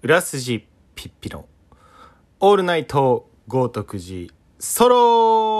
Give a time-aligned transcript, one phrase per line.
[0.00, 1.46] 裏筋ピッピの
[2.38, 5.57] オールナイト豪徳寺ソロ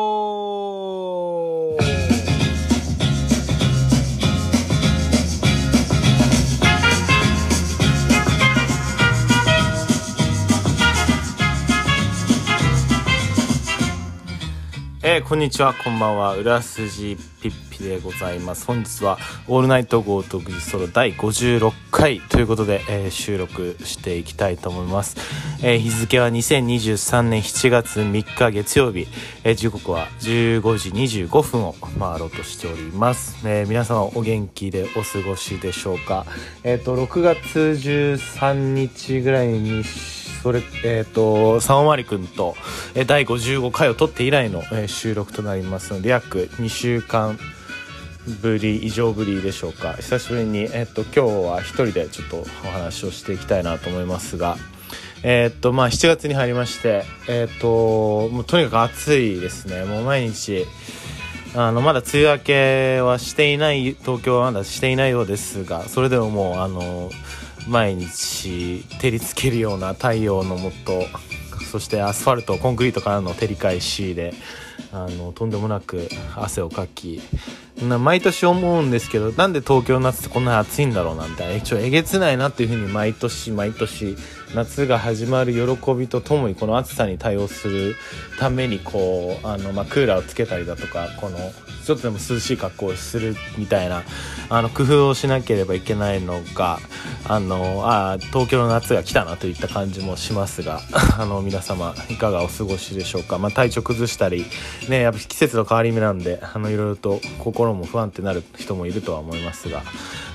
[15.18, 16.36] えーこんにちは、こんばんは。
[16.36, 18.64] 裏筋ピッピでございます。
[18.66, 19.18] 本日は、
[19.48, 25.16] オールナイト豪徳寺ソロ第56回ということで、えー収録していきたいと思います。
[25.60, 29.08] えー日付は2023年7月3日月曜日、
[29.42, 33.38] え時刻は15時25分を回ろうとしております。
[33.44, 36.26] えー皆様お元気でお過ごしでしょうか。
[36.62, 39.82] えっ、と、6月13日ぐらいに、
[40.42, 42.56] それ、えっ、と、三尾まりくんと、
[42.94, 47.38] え第55回を撮って以来の、え収録となりますので、約2週間
[48.40, 49.94] ぶり、以上ぶりでしょうか。
[49.94, 54.56] 久しぶりに、えっ、と、今日は一人でちょっとお話をしていきたいなと思いますが、
[55.22, 59.84] えっ、と、まあ、7月に入りまして、えっ、と、もうとにかく暑いですね。
[59.84, 60.66] もう毎日、
[61.54, 67.10] あのまだ梅雨明けはしていない東京はまだしていないようですがそれでももうあの
[67.68, 71.04] 毎日照りつけるような太陽のもと
[71.70, 74.32] そしてアスファルトコンクリートからの照り返しで
[74.90, 77.20] あのとんでもなく汗をかき
[77.82, 84.16] 毎年思うんですけどなんで東京の夏ってこんなに暑いんだろうなみたいな一応えげつないなっていうふうに毎年毎年
[84.54, 87.96] 夏が始まる喜びとともにこの暑さに対応する
[88.38, 91.38] ためにこうあの、まあ、クーラーをつけたりだとかこの
[91.88, 94.02] ちょっとでも涼しい格好をするみたいな
[94.50, 96.80] あの工夫をしなければいけないのが
[97.26, 100.82] あのあ東京の夏が来たなといった感じもしますが
[101.18, 104.44] あの皆様いかがお過ごしでしょうか、まあ、体調崩したり、
[104.90, 109.82] ね、やっぱ季節の変わり目なんであのいろいろと心も不安定になる人もいるとは思いますが。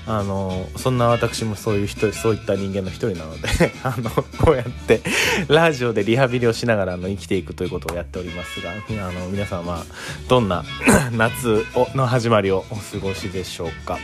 [0.06, 3.48] あのそんな私もそういう人そういった人間の一人なので
[3.82, 5.00] あのこうやって
[5.48, 9.84] ラジオでリハビリをしながらの生きていくということをやっておりますがあの皆さんは
[10.28, 10.64] どんな
[11.12, 11.64] 夏
[11.94, 13.98] の始まりをお過ごしでしょうか。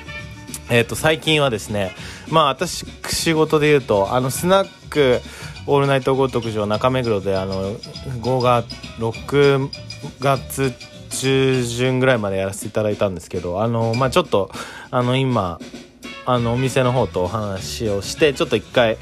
[0.71, 1.95] えっ、と最近はですね
[2.29, 5.21] まあ私仕事で言うとあのスナック
[5.67, 8.67] オールナイト豪徳寺を中目黒であの5月
[8.99, 9.69] 6
[10.21, 10.73] 月
[11.11, 14.51] 中旬ぐらいまでやらせていただいたんですけどあのまあちょっと
[14.91, 15.59] あの今
[16.33, 18.99] あのお店の方とお話をしてちょっと一回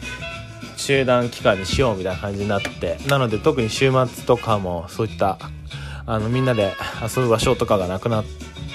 [0.79, 5.39] 中断期間にしようみたいな感じになってなので特に週末とかもそういった
[6.07, 6.73] あのみんなで
[7.03, 8.25] 遊ぶ場所とかがなくなっ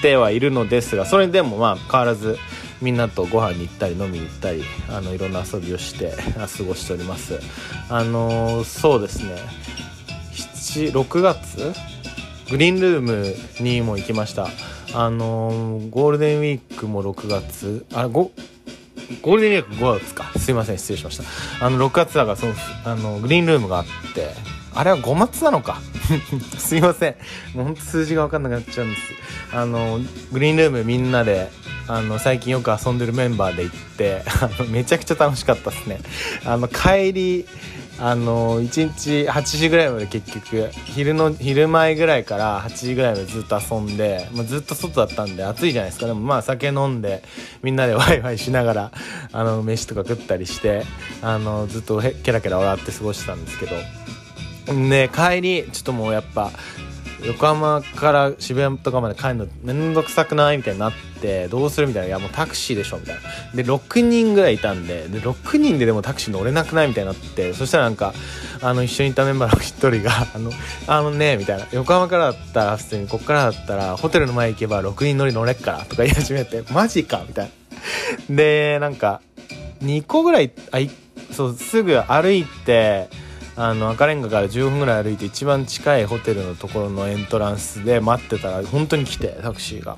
[0.02, 2.38] てはいるのですがそれでもまあ変わらず
[2.80, 7.40] みんなとご飯に行ったり飲みに行ったりあのいろんな遊びをして過ごしております。
[7.88, 9.34] あのそうですね。
[10.92, 11.72] 6月？
[12.50, 14.48] グリーンルームにも行きました。
[14.94, 17.84] あのーゴールデンウィークも6月。
[17.92, 18.30] あご
[19.20, 20.32] ゴールデンウィーク5月か。
[20.38, 21.24] すいません失礼しました。
[21.66, 23.84] あの6月だからそのあのグリーンルームがあっ
[24.14, 24.30] て。
[24.76, 25.80] あれは5月なのか。
[26.58, 27.14] すいません。
[27.54, 29.02] もうほんと数字が分かんなくなっちゃうんです。
[29.52, 30.00] あの
[30.32, 31.50] グリーンルームみんなで
[31.86, 36.00] あの最近よく遊んでるメンバーで行って あのめちゃくちゃ楽しかったですね。
[36.44, 37.46] あの帰り
[37.98, 46.06] あの1日8時ぐらいまで結局昼の昼前ぐらいから8時ぐらいまでずっと遊んで、まあ、ずっと外だったんで暑いじゃないですか。
[46.06, 47.22] でもまあ酒飲んで
[47.62, 48.92] みんなで ワイワイしながら
[49.32, 50.84] あの飯とか食ったりして
[51.22, 53.76] あのずっとへケラケラ笑って過ごしてたんですけど。
[54.66, 56.50] で帰りちょっともうやっぱ
[57.26, 60.58] 横浜から渋谷とかまで帰るのめんどくさくない？
[60.58, 61.86] みたいになってどうする？
[61.86, 62.08] みたいな。
[62.08, 62.98] いやもうタクシーでしょ？
[62.98, 63.22] みたいな。
[63.54, 66.88] で6人ぐらいいたんでで6人ででもタクシー乗れなくない？
[66.88, 68.12] みたいになってそしたらなんか
[68.62, 70.50] あの一緒にいたメンバーの一人が「あの
[70.86, 71.66] あのね」みたいな。
[71.72, 77.50] 横浜からだったら普通にこっからだったらホテルの前行けば6人乗り乗れっからとか言い始めてマジかみたい
[78.28, 78.36] な。
[78.36, 79.20] でなんか
[79.82, 80.90] 2個ぐらいあい
[81.32, 83.08] そうすぐ歩いて
[83.56, 89.96] あの赤レンガから15分ぐらい歩いて一番近いホテルのところのエントランスで待ってたら本当に来てタクシーが。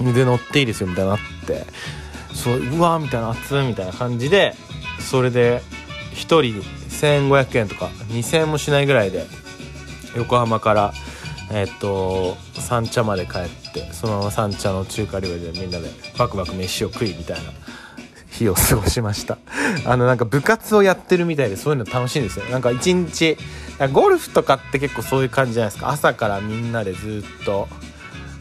[0.00, 1.66] で乗っていいですよみたいになって。
[2.34, 4.54] そううわーみたいな熱いみたいな感じで
[4.98, 5.60] それで
[6.14, 9.26] 1人1500円とか2000円もしないぐらいで
[10.16, 10.92] 横浜から
[11.52, 17.50] えっと三茶まで帰ってそのまま三茶の中華料理でみんなでバクバク飯を食いみたいな。
[18.30, 19.38] 日を過ごしました。
[19.84, 22.44] あのなんか部活をやってるみたいでそういうの楽しいんですよ。
[22.46, 23.36] なんか一日
[23.92, 25.88] ゴルフとかって結構そういう感じじゃないですか。
[25.88, 27.68] 朝からみんなでずっと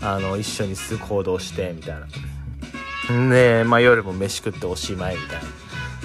[0.02, 3.30] あの一緒に行動してみたいな。
[3.34, 5.42] で、まあ、夜も飯食っておしまいみたい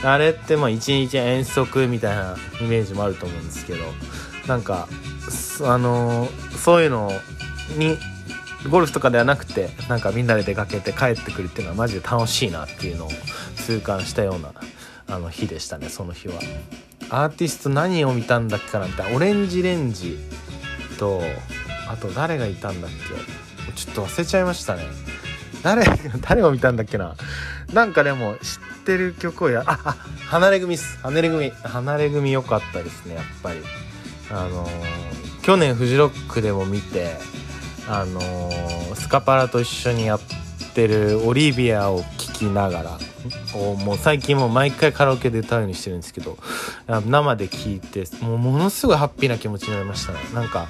[0.02, 0.14] な。
[0.14, 3.84] あれってまあ一日遠足みたいなイメージもあると思うんですけど。
[4.46, 4.88] なんか
[5.30, 7.10] そあのそういうの
[7.78, 7.96] に
[8.68, 13.10] ゴルフとかではなくてなんかみんなで出かけて帰ってくるっていうのはマジで楽しいなっていうのを
[13.64, 14.52] 痛感したような
[15.08, 16.34] あの日でしたねその日は。
[17.10, 20.18] アーティスト何を見たんだっけかなみたいなオレンジレンジ
[20.98, 21.20] と
[21.88, 23.72] あと誰がいたんだっけ。
[23.72, 24.84] ちょっと忘れちゃいましたね。
[25.62, 25.84] 誰
[26.20, 27.16] 誰を見たんだっけな。
[27.72, 29.96] なんかでも知ってる曲をやああ
[30.28, 30.98] 離れ組っす。
[31.02, 31.50] 離れ組。
[31.50, 33.60] 離れ組良かったですねやっぱり。
[34.30, 37.16] あのー、去年フジロックでも見て
[37.88, 40.20] あのー、スカパラと一緒にやっ
[40.74, 42.98] てるオリビアを聴きながら
[43.84, 46.36] もう最近も毎回カラオケで歌うようにしてるんですけど
[46.86, 50.18] 生で聴いてもうものすごいハッピーな気持ちになりましたね。
[50.34, 50.68] なんか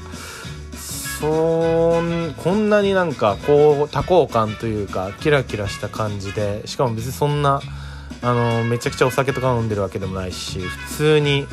[1.21, 7.61] そんこんなになんかこう多幸感というかキラキラした感じでしかも別にそんな
[8.21, 11.47] あのめちゃくちゃお酒とか飲んでるわけでもないし普通に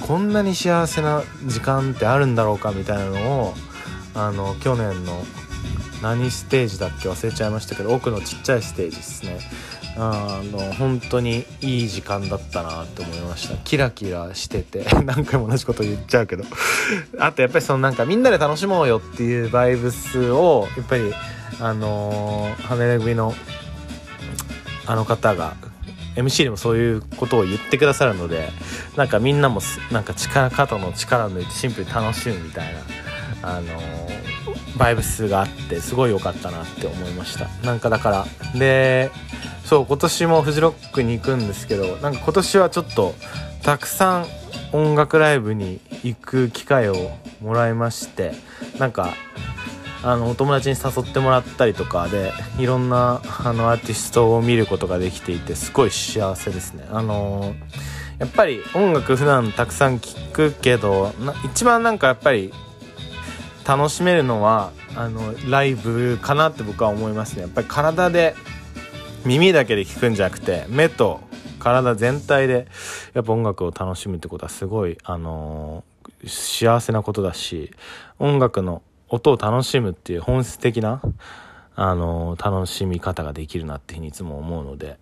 [0.00, 3.54] こんなに幸せな時間ってあるんだろうかみたいなのを
[4.14, 5.24] あの去年の
[6.02, 9.38] 何ステージだっけ忘れちゃいましたけど奥のちっちゃいステージですね。
[9.96, 13.56] あの本当にいい時間だったなって思いました。
[13.58, 16.44] キラキラしてて 何回も同じこと言っちゃうけど。
[17.18, 21.14] あとやっぱりそのなんかみんなで楽しもうよっていうバイブスをやっぱり
[21.60, 23.34] あのー、ハネレ組の
[24.86, 25.54] あの方が
[26.16, 28.48] MC でもそういうことを言ってくださるので
[28.96, 29.60] なんかみんなも
[29.90, 32.80] なんか力肩の力抜いてシンプルに楽しむみたいな
[33.56, 34.33] あのー、
[34.76, 39.10] バイブスがあってすごい良かったなって思いましたなんかだからで
[39.64, 43.14] そう今年もフジロックに行くんですけどなんか今年はちょっと
[43.62, 44.26] たくさん
[44.72, 46.94] 音楽ライブに行く機会を
[47.40, 48.32] もらいまして
[48.78, 49.14] なんか
[50.02, 56.86] あのお友達に誘ってもらったりとかでいろんなあのアーティストを見ることができていてすごい幸せですね。
[56.90, 57.54] あの
[58.18, 61.12] やっぱり音楽普段たくさん聴くけど
[61.46, 62.52] 一番なんかやっぱり
[63.66, 67.42] 楽しめるのはあのライブかなって僕は思いますね。
[67.42, 68.34] やっぱり体で
[69.24, 71.20] 耳だけで聞くんじゃなくて目と
[71.58, 72.68] 体全体で
[73.14, 77.72] やっぱ音楽を楽しむってことはすごい、あのー、幸せなことだし
[78.18, 81.00] 音楽の音を楽しむっていう本質的な、
[81.76, 84.98] あの、楽しみ方ができるなっていうふうにいつも思うので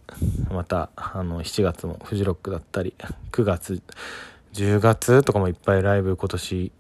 [0.51, 2.95] またあの7月もフジロックだったり
[3.33, 3.83] 9月
[4.53, 6.73] 10月とかもいっぱいライブ今年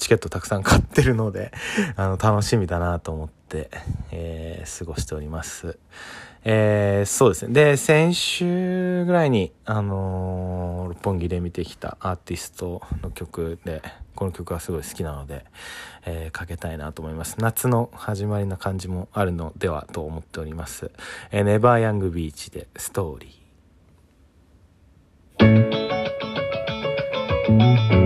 [0.00, 1.52] チケットたくさん買ってるので
[1.94, 3.70] あの楽しみだなと思って、
[4.10, 5.78] えー、過ごしております。
[6.42, 7.52] えー、そうですね。
[7.52, 13.82] で、先週ぐらいに、あのー、六本木で見てきたアーティストの曲で、
[14.14, 15.44] この曲はすごい好きなので、
[16.06, 17.36] えー、かけたいなと思います。
[17.38, 20.90] 夏の始まりな感じもあるのではと思っております。
[21.30, 27.99] えー、ネバーヤングビーチでストーリー。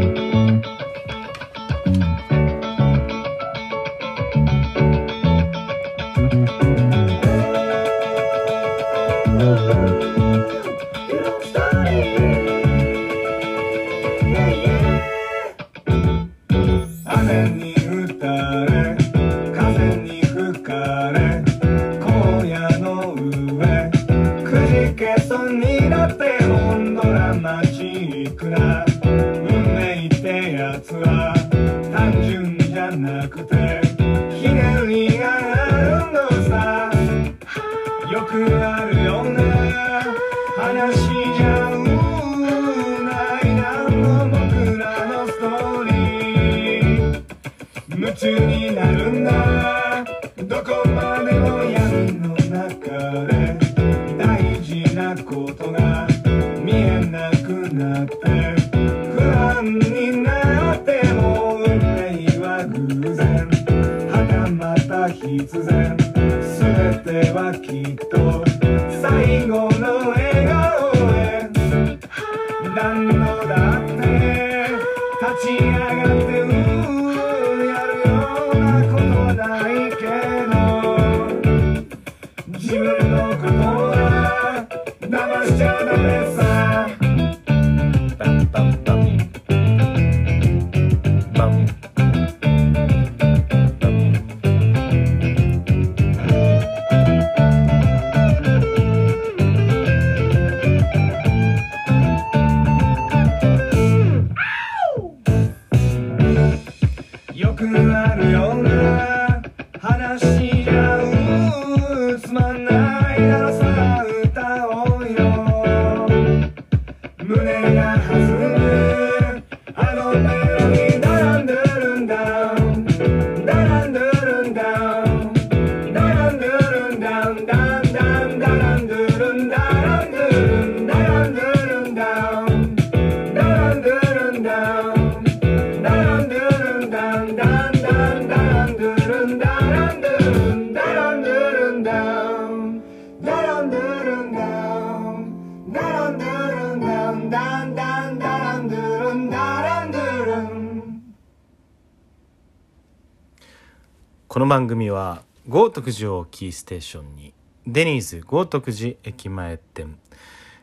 [154.44, 157.32] この番組は豪徳寺をキーステーションに
[157.66, 159.98] デニーズ豪徳寺駅前店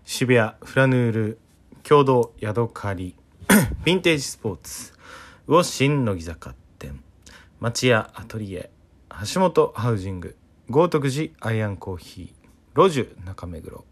[0.05, 1.39] 渋谷フラヌール
[1.81, 3.15] 共同ヤドカリ
[3.47, 4.93] ヴィンテージスポーツ
[5.47, 7.03] 魚新乃木坂店
[7.59, 8.69] 町屋アトリエ
[9.33, 10.37] 橋本ハウジング
[10.69, 13.83] 豪徳寺アイアンコーヒーロジュ中目黒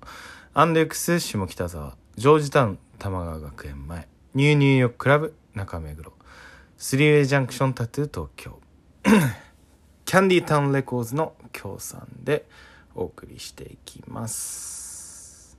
[0.54, 6.14] アンデックス下北沢ジョージタウン玉川学園前ニューニューヨーククラブ中目黒
[6.78, 8.60] スリーウェイジャンクションタトゥー東京。
[10.10, 12.48] キャンディータウンレコーズの協賛で
[12.96, 15.56] お送りしていきます。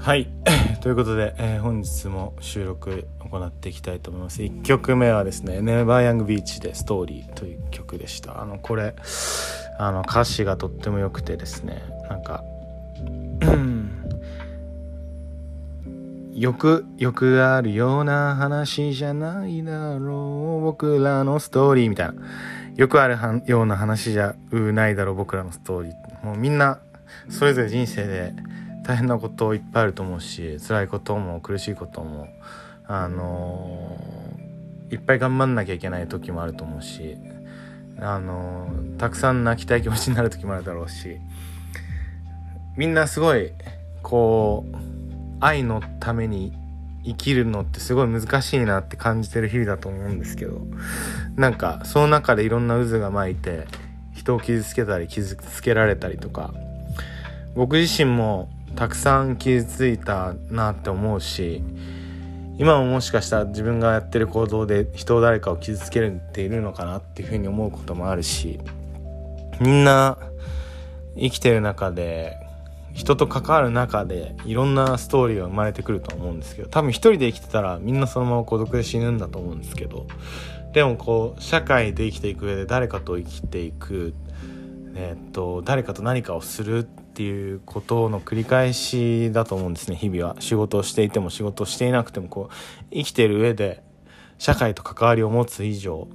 [0.00, 0.32] はい。
[0.80, 4.40] ということで、えー、本日も収録行っていきたいと思います。
[4.40, 8.40] 1曲目はですね「ネバーヤングビーチでストーリー」という曲でした。
[8.40, 8.96] あのこれ
[9.78, 12.42] あの歌詞がとっても良くてですねなんか
[16.54, 20.64] くよくあるような話じゃないだろう。
[20.64, 22.14] 僕らのストーリーみたいな。
[22.76, 25.14] よくあるような話じゃないだろう。
[25.14, 26.24] 僕らのストーリー。
[26.24, 26.78] もうみんな
[27.28, 28.32] それぞれ人生で
[28.84, 32.28] 大変なこといっぱいあると思うし辛いことも苦しいことも
[32.86, 37.16] あのー、いっぱい頑張んなきゃいけない時もあると思うし
[37.98, 41.18] あのー、たくさん泣きたい気持ちになる時もあるだろうし
[42.76, 43.52] みんなすごい
[44.02, 44.89] こう
[45.40, 46.52] 愛のために
[47.04, 50.60] 生きるのってすごい難しいなって感じてる日々だと思うんですけど
[51.36, 53.66] なんかその中でいろんな渦が巻いて
[54.12, 56.52] 人を傷つけたり傷つけられたりとか
[57.54, 61.62] 僕自身もたくさん傷ついたなって思うし
[62.58, 68.60] 今ももしかしたら自分がやってる行動で人を誰かを傷つけるっているのかなっていうふうに思うこともあるし
[69.60, 70.18] みんな
[71.16, 72.49] 生きてる中で
[72.92, 80.06] 人と関わる中でいろんなストーリーが生まれてくると思うんですけど多分一人で生きてたらみんなそのまま孤独で死ぬんだと思うんですけど
[80.72, 84.14] でもこう社会で生きていく上で誰かと生きていく、
[84.94, 90.36] え、っと誰かと何かをするっていうことの繰り返しだと思うんですね日々は。
[90.38, 92.54] 仕事をしていても仕事をしていなくてもこう
[92.94, 93.82] 生きてる上で
[94.38, 96.06] 社会と関わりを持つ以上。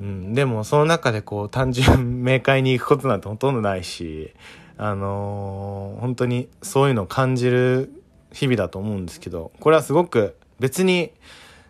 [0.00, 4.32] うん、でもその中でこう単純明快に行くことなんてほとんどないし
[4.78, 7.92] あのー、本当にそういうのを感じる
[8.32, 11.12] 日々だと思うんですけどこれはすごく別に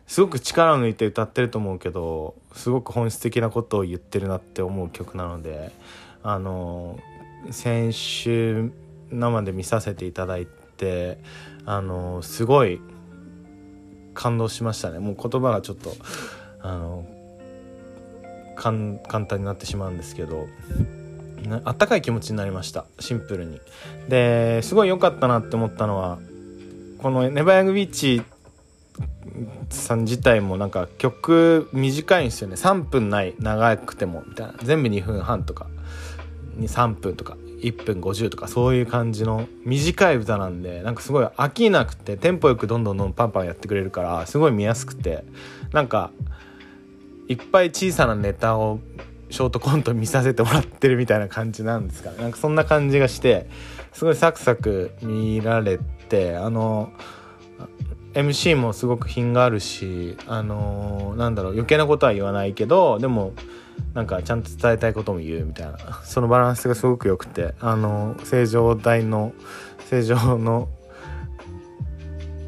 [0.06, 5.72] すごく力を抜いて歌ってると思うけどすごく本質的なことを言ってるなって思う曲なので
[6.22, 8.70] あのー、先週
[9.10, 10.46] 生で見させていただい
[10.76, 11.18] て
[11.64, 12.80] あのー、すごい
[14.12, 14.98] 感動しましたね。
[14.98, 15.94] もう言葉がちょっと
[16.60, 17.06] あの
[18.56, 20.46] 簡単になってしまうんですけど。
[21.64, 22.84] あったかい気持ちになりました。
[22.98, 23.60] シンプルに。
[24.08, 26.18] ですごい良かったなって思ったのは
[26.98, 28.22] このネバヤングビーチ
[29.70, 32.56] さん自体もなんか曲短いんですよね。
[32.56, 34.54] 3分ない長くてもみたいな。
[34.62, 35.66] 全部2分半とか。
[36.60, 37.36] 3分とか。
[37.60, 38.48] 1分50とか。
[38.48, 45.24] そういう感じの短い歌なんでなんかすごい飽きなくてテンポよくどんどんどんパンパンやってくれるからすごい見やすくて。
[45.72, 46.10] なんか
[47.28, 48.80] いっぱい小さなネタを
[49.30, 53.48] ショートコント見させてもらってるみたいな感じなんですかなんかそんな感じがして
[53.92, 56.92] すごいサクサク見られてあの
[58.14, 63.32] MC もすごく品があるしあのなんだろう余計なことは言わないけどでも
[63.94, 66.00] なんかちゃんと伝えたいことも言うみたいな。
[66.04, 69.32] そのバランスがすごく良くてあの正常大の
[69.88, 70.68] 正常の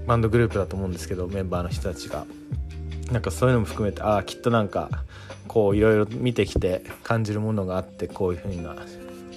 [0.06, 2.26] バンドグループだと思うんですけどメンバーの人たちが。
[3.12, 4.88] なんかそういうのも含めてああきっとなんか
[5.50, 8.76] こういろいろ見てきて感じるものがあってこういうふうな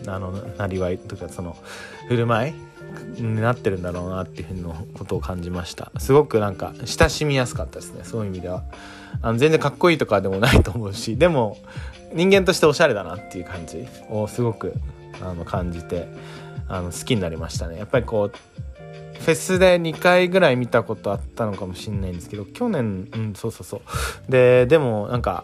[0.06, 1.58] あのなりわいとかその
[2.08, 2.54] 振る舞い
[3.20, 5.92] になってるんだろうなっていうふうのことを感じました。
[5.98, 8.64] すごくなんか親しみやすかったですねそういう意味では。
[9.24, 11.18] あの全然かっこいいとかでもないと思うし。
[11.18, 11.58] でも
[12.14, 14.76] 人間としておしゃれだなっていう感じをすごく
[15.20, 16.08] あの感じて
[16.68, 17.80] あの好きになりましたね。
[17.80, 24.32] やっぱりこうフェスで2回ぐらい見たことあったのかもしんないんですけど去年うんそうそうそう。
[24.32, 25.44] ででもなんか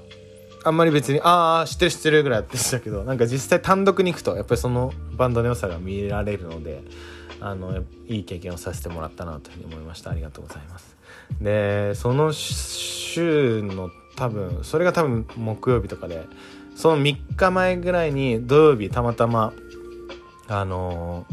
[0.63, 6.83] あんまり別にああ知ってる知ってるぐらいやってたけどなんか実際単独に行くとやっぱりそのバンドの良さが見られるので
[7.39, 10.97] あのいい経験をさせてもらったなというふうに思いましたありがとうございます
[11.39, 16.25] でその週の多分それが多分木曜日とかで
[16.75, 19.53] その3日前ぐらいに土曜日たまたま
[20.49, 21.25] あの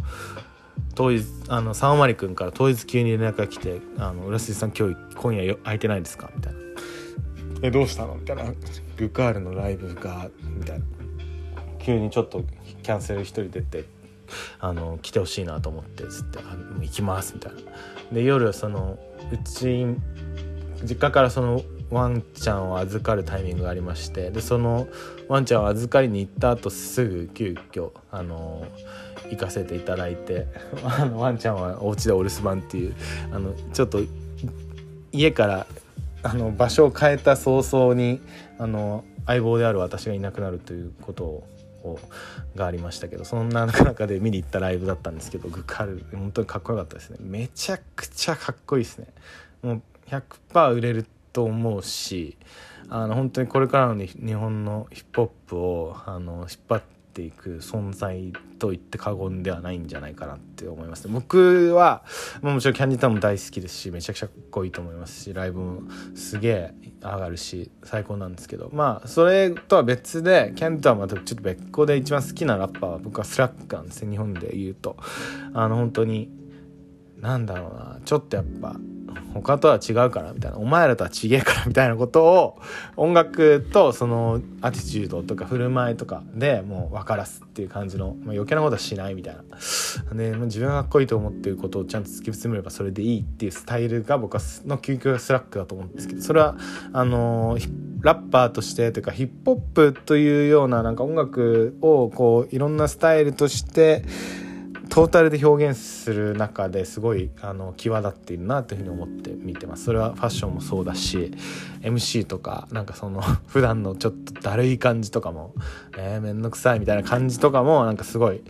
[0.95, 6.59] 当日あの三マリ君から当日急に連絡が来て「あの浦杉さん今日今夜空いてないですか?」みたいな
[7.62, 8.45] 「えどうしたの?」みたいな
[8.97, 10.85] ルカールのライブがみたいな。
[11.87, 12.43] 急にちょっと
[12.83, 13.85] キャンセル一人出て
[14.59, 16.41] あの来てほしいなと思ってつって
[16.83, 17.59] 「行きます」みたいな。
[18.12, 18.99] で夜その
[19.33, 19.87] うち
[20.83, 24.88] 実家からそのワンちゃんを預かるタイミングがありましてでその
[25.29, 28.67] ワンちゃんを預かりに行った後すぐ急遽あの
[29.31, 30.49] 行かせていただいて
[30.83, 32.95] あのワンちゃんはお家でお留守番っていう
[33.33, 34.00] あのちょっと
[35.12, 35.67] 家から
[36.25, 38.21] あの場所を変えた早々に
[38.58, 41.46] あの相棒である私がいなくなるということを
[42.56, 47.18] がありましたけどそんな中で見に行ったライブだったんですけどグカル本当にかっこよかったですね。
[47.20, 49.06] めちゃくちゃかっこいいですね。
[49.62, 52.36] もう100%売れると思うし
[52.88, 62.04] あの本当にこれからの日本のヒップホップをあの引っ張ってていく存在と言って過言ではないんじゃないかなって思います、僕は
[62.42, 65.82] もちろん KANDYTOWN も大好きですしめちゃくちゃかっこいいと思いますしライブも
[66.14, 74.96] すげえ上がるし最高なんですけどまあそれとは別で KANDYTOWN はちょっと別個で一番好きなラッパーは僕は5lack なんですね日本で言うと。
[75.54, 76.28] あの本当に
[77.18, 78.76] なんだろうなちょっとやっぱ
[79.35, 82.58] 他とは違うからみたいなお前らとは違えからみたいなことを
[82.96, 89.42] 音楽とそのアティチュードとか振る舞いとかでもう分からすっていう感じの、まあ、余計なことはしないみたいな。
[90.14, 96.56] で、まあ、自分がかっこいいと思ってることをちゃんと突き詰めればそれでいいっていうスタイルが僕はの究極5lack だと思うんですけどそれは
[96.92, 97.58] あの
[98.00, 99.61] ラッパーとしてというかヒップホッ
[99.92, 104.04] プというようななんか音楽をこういろんなスタイルとして
[104.88, 109.85] トータルで表現する中ですごいあの際立っているなというふうに思って見てます。
[109.85, 111.33] それはファッションもそうだし
[111.83, 115.55] MC とかなんかその普段のちょっとだるい感じとかも
[115.97, 118.43] えー、めんどくさいみたいな感じとかもなんかすごい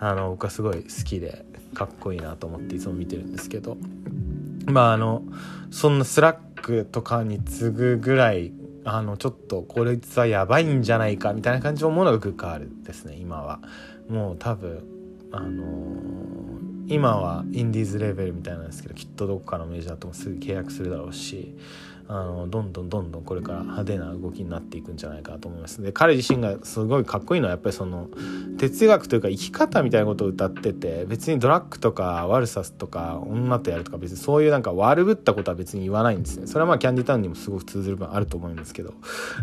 [0.00, 3.76] あの僕はすごい好きでかっこいいなと思っていつも見てるんですけど
[4.66, 5.22] まああの
[5.70, 8.52] そんな5lack とかに次ぐぐらい
[8.84, 13.60] あのちょっとこれ実はやばいんじゃないかみたいな感じのものがグッカールですね今は。
[14.08, 14.97] もう多分
[15.30, 21.56] あのー、今はインディーズレベルみたいなんですけどきっとどこかのメジャーともすぐ契約するだろうし
[22.10, 25.82] あのどんどんどんどんこれから派手な動きになっていくんじゃないかと思います。
[25.82, 28.08] で彼自身がすごいかっこいいのはやっぱりその
[28.56, 36.46] 哲学というか生き方みたいなことを歌ってて別にドラッグとか悪さとか女とやるとか別にそういうなんか悪ぶったことは別に言わないんですね。
[36.46, 38.94] それはまあキャンディタウンにもすごく通ずる分あると思うんですけど。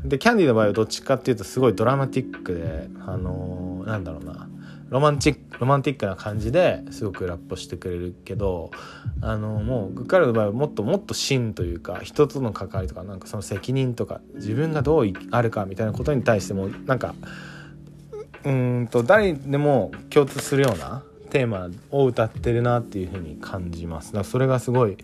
[0.04, 4.50] でキャンディの場合はどっちかっていうとすごいドラマティックであのー、なんだろうな。
[4.90, 8.72] ロマンチックロマンティックな感じですごくラップしてくれるけど
[9.22, 17.16] あのもう彼の場合はもっともっと真というか人との関わりとかなんかその責任とか自分がどうあるかみたいなことに対してもなんか
[18.44, 24.08] うんと誰でも共通するようなテーマを歌ってるなっていうふうに感じます。
[24.08, 24.98] だからそれがすごい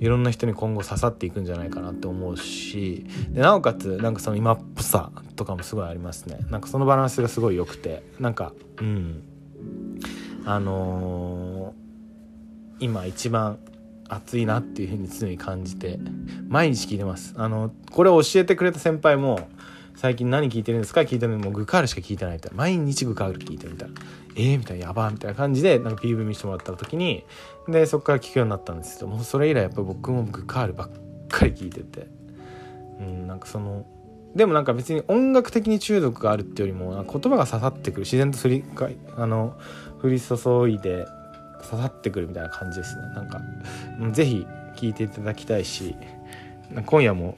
[0.00, 6.38] いろんな人に今後刺さっていくんじゃないかなって思うしでなおかつなんかその今っぽさとかもすごいありますね。
[6.50, 9.22] なんかそのバランスがすごい良くてなんかうん。
[10.46, 13.58] あのー、今一番
[14.08, 16.00] 熱いなっていうふうに常に感じて
[16.48, 17.34] 毎日聞いてます。
[17.36, 19.48] あのこれを教えてくれた先輩も
[19.96, 21.02] 最近何聞いてるんですか？
[21.02, 22.56] 聞いてるのにもうグカールしか聞いてないみたいな。
[22.56, 23.94] 毎日グカール聞いてるみたいな。
[24.36, 27.24] えー、みたいなやばみたいな感じでなんか PV 見せてもらった時に
[27.68, 30.90] でそこから聞くようになったんですけどもうそれ以来やっぱ僕もグカールばっ
[31.28, 32.20] かり聞いてて。
[33.00, 33.86] うんなんかその
[34.36, 38.64] でもなんか別に音楽的に中毒があるってよりも言葉が刺さってくる自然と振り
[39.16, 39.58] あの
[40.02, 41.06] 降り注いで
[41.68, 43.02] 刺さってくるみたいな感じですね。
[43.14, 43.40] なんか
[44.12, 45.96] 是非聴いていただきたいし
[46.86, 47.36] 今夜も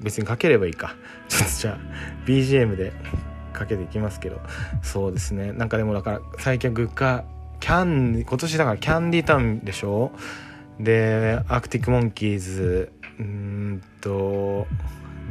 [0.00, 0.94] 別にかければいいか。
[1.28, 1.78] ちょっとじゃあ
[2.24, 2.92] BGM で
[3.52, 4.40] かけていきますけど。
[4.82, 5.52] そうですね。
[5.52, 7.24] なんかでもだから最近はグッカ
[7.60, 10.12] キャン今年だからキャンディータウンでしょ？
[10.80, 14.66] でアクティックモンキーズうんと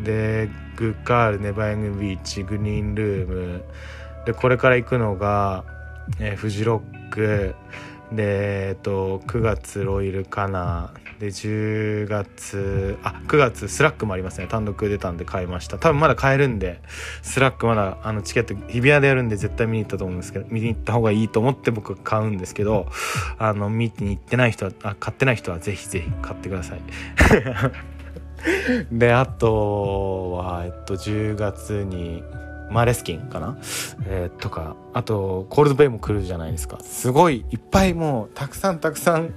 [0.04, 3.64] でグッカールネバーエングビーチグリーンルーム
[4.26, 5.66] でこれから行くのが、
[6.20, 7.56] えー、フジロック
[8.14, 14.48] でえっと9月ロイルカナで10月あ9月スラックもありますね。
[14.48, 15.78] 単独出たんで買いました。
[15.78, 16.82] 多分まだ買えるんで
[17.22, 22.88] 5lack まだあのチケット日比谷でやるんで絶対見に行ったと思うんですけど見に行った方がいいと思って僕買うんですけど
[23.38, 26.82] あの見に行ってない人はあ買ってない人はぜひぜひ買ってください。
[28.92, 32.24] であとはえっと10月に
[32.72, 33.58] Måneskin かな、
[34.08, 36.80] えー、とかあと Coldplay も来るじゃないですか。
[36.82, 39.36] すごいいっぱいもうたくさんたくさん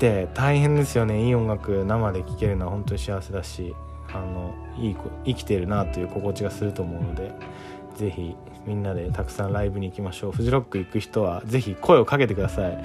[0.00, 1.26] 来て大変ですよね。
[1.26, 3.74] いい音楽生で聴けるのは本当に幸せだし
[4.08, 7.30] あのいい生きてるなという心地がすると思うので
[7.96, 8.34] 是非
[8.66, 10.32] みんなでたくさんライブに行きましょう。
[10.32, 12.78] フジロック行く人は是非声をかけてください。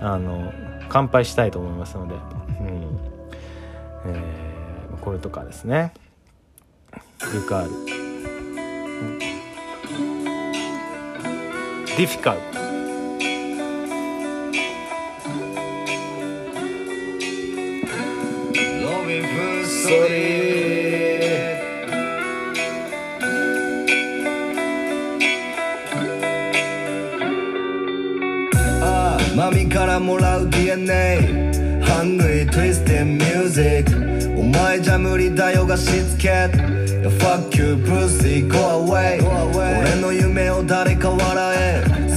[0.00, 0.50] あの
[0.88, 2.98] 乾杯したいと思いますので、うん。
[4.06, 5.92] えー、これとかですね。
[7.34, 7.70] ルカール、
[11.86, 12.61] ディフィカル
[19.82, 21.58] それ
[28.80, 33.84] ああマミからもらう DNA ハングリートゥイスティンミュージッ
[34.34, 34.40] ク。
[34.40, 36.28] お前じゃ無理だよがしつけ。
[37.18, 39.20] Fuck you, pussy, go away
[39.56, 41.41] 俺の夢を誰か笑う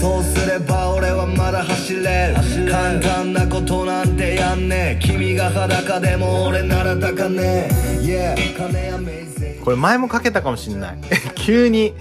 [0.06, 2.72] そうすれば俺はまだ走れる。
[2.72, 5.04] 簡単なことなんてやんねえ。
[5.04, 8.36] 君が裸でも俺なら高ねえ。
[8.38, 11.02] Yeah これ前もかけたかもしんない。
[11.34, 11.96] 急に。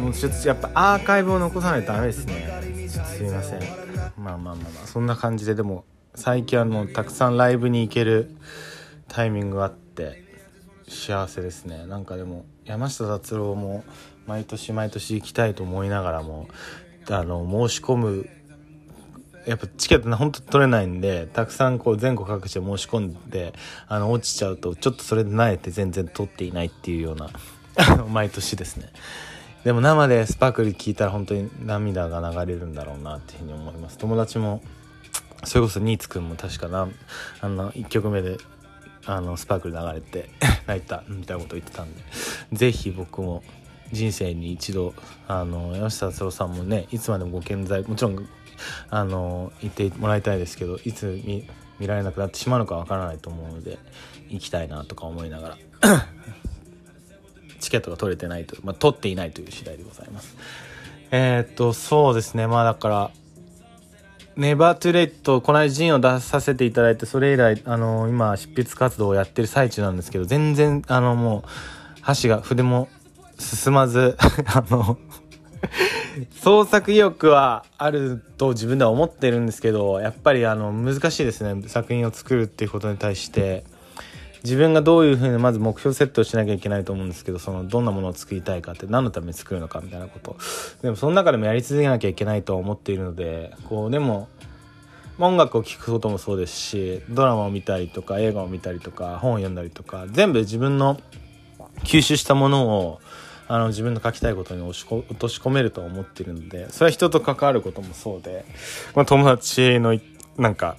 [0.00, 2.48] もうちょっとやっぱアーカイブを残さないとダメですね。
[2.88, 3.60] すいません。
[4.18, 4.86] まあまあまあまあ。
[4.88, 5.84] そんな感じででも
[6.16, 8.34] 最近はもうたくさんライブに行ける
[9.06, 10.24] タイミングがあって。
[10.88, 11.86] 幸せですね。
[11.86, 13.84] なんかでも山下達郎も
[14.26, 16.48] 毎年毎年行きたいと思いながらも。
[17.08, 18.28] あの申し込む
[19.46, 23.54] やっぱチケット本当取れないんでたくさんこう全国各地で申し込んで
[23.88, 27.30] あの落ちちゃうとちょっとそれで慣れて全然取っていないっていうような
[28.08, 28.90] 毎年ですね。
[29.64, 33.98] でも生でスパークル聞いたら本当に涙が流れるんだろうなっていうふうに思います。
[33.98, 34.62] 友達も
[35.44, 36.88] それこそニーツくんも確かな
[37.40, 38.38] あの1曲目で
[39.06, 40.30] あのスパークル流れて
[40.66, 42.02] 泣いたみたいなこと言ってたんで
[42.52, 43.42] ぜひ僕も
[43.92, 44.94] 人生に一度
[45.26, 48.28] あの山下達郎さんもねいつまでもご健在もちろん
[48.90, 51.46] あの言ってもらいたいですけどいつ見
[51.78, 53.78] 見られなくなってしまうのかわからないと思うので
[54.28, 55.56] 行きたいなとか思いながら
[57.58, 60.36] チケットが取れてないとまあ、取っていないという次第でございます。
[61.10, 62.46] えー、っとそうですね。
[62.46, 63.10] まあだから
[64.36, 72.88] ネバートゥレイトこの間ジンを出させていただいてそれ以来あの今執筆活動をやってる最中なんですけど全然あのもう箸が筆も
[73.40, 74.98] 進まず あの
[76.40, 81.68] 創作意欲はあると自分では思ってるんですけどやっぱりあの難しいですね。
[81.68, 83.64] 作品を作るっていうことに対して。
[84.42, 90.36] 自分がどういうふうにまず目標設定をしなきゃいけないと思うんですけどそのどんなものを作りたいかって何のために作るのかみたいなこと。
[90.80, 94.28] でもその中でもやり続けなきゃいけないと思っているのでこうでも
[95.18, 100.98] 音楽を聴くこともそうですしドラマを見たりとか映画を見たりとか本を読んだりとか全部自分の
[101.84, 103.00] 吸収したものを
[103.52, 104.86] あの自分の書きたいことに落
[105.16, 108.44] とし込めると思ってるのでそれは人と関わることもそうで、
[108.94, 109.98] まあ、友達の
[110.38, 110.76] なんか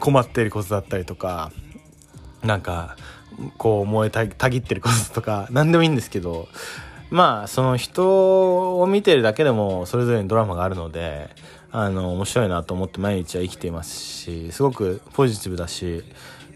[0.00, 1.52] 困ってることだったりとか
[2.42, 2.96] なんか
[3.58, 6.48] こう燃えたたぎってることとか何でもいいんですけど
[7.10, 11.28] まあその人を見てるだけでもそれぞれにドラマがあるので
[11.70, 16.04] あの面白いなと思って毎日は生きていますしすごくポジティブだし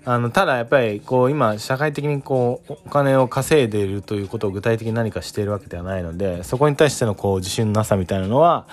[0.09, 8.69] あのただやっぱりこう今社会的にこうお金を稼いでいるということを具体的に何かしているわけではないのでそこに対してのこう自信のなさみたいなのは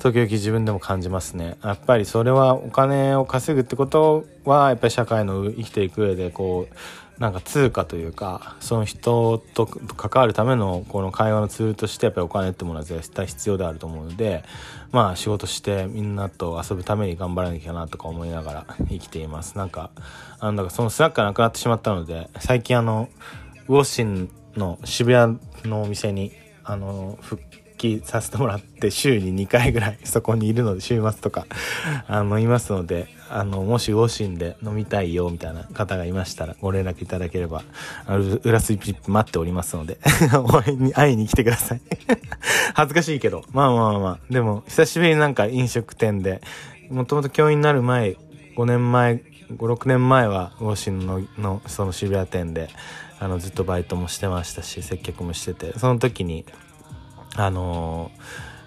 [0.00, 1.56] 時々自分でも感じますね。
[1.62, 6.74] やっぱりそれはお金を稼ぐってことはやっぱり社会の生きていく上でこう
[7.20, 14.42] なんか通貨というかその人と関わるためのこの会話のツールとしてやっぱりお金ってものは絶対必要であると思うので
[14.92, 19.56] まあ仕事してみんなと遊ぶために頑張らなきゃなとか思いながら 生きています。
[19.56, 19.90] なんか
[20.38, 23.08] あのだからそのスナックがなくなってしまったので最近あの
[23.68, 27.42] ウォッシンの渋谷のお店にあの復
[27.82, 31.46] 帰させてもらって週に2回ぐらいそこにいるので週末とか
[32.06, 37.64] あのいますのであのもしウォシンで飲みたいよみたいな方がいましたらご連絡いただければ
[38.06, 39.98] あの裏スイピップ待っておりますので
[40.64, 41.80] 会いに会いに来てください。
[42.74, 43.44] 恥ずかしいけど。
[43.52, 44.18] まあまあまあ。
[44.30, 46.40] でも久しぶりになんか飲食店で
[46.90, 48.16] もともと教員になる前
[48.56, 49.22] 5年前
[49.56, 52.68] 56年前はウォシンののその渋谷店で
[53.18, 56.44] あのずっとバイトもしてましたし接客もしててその時に
[57.36, 58.10] あの、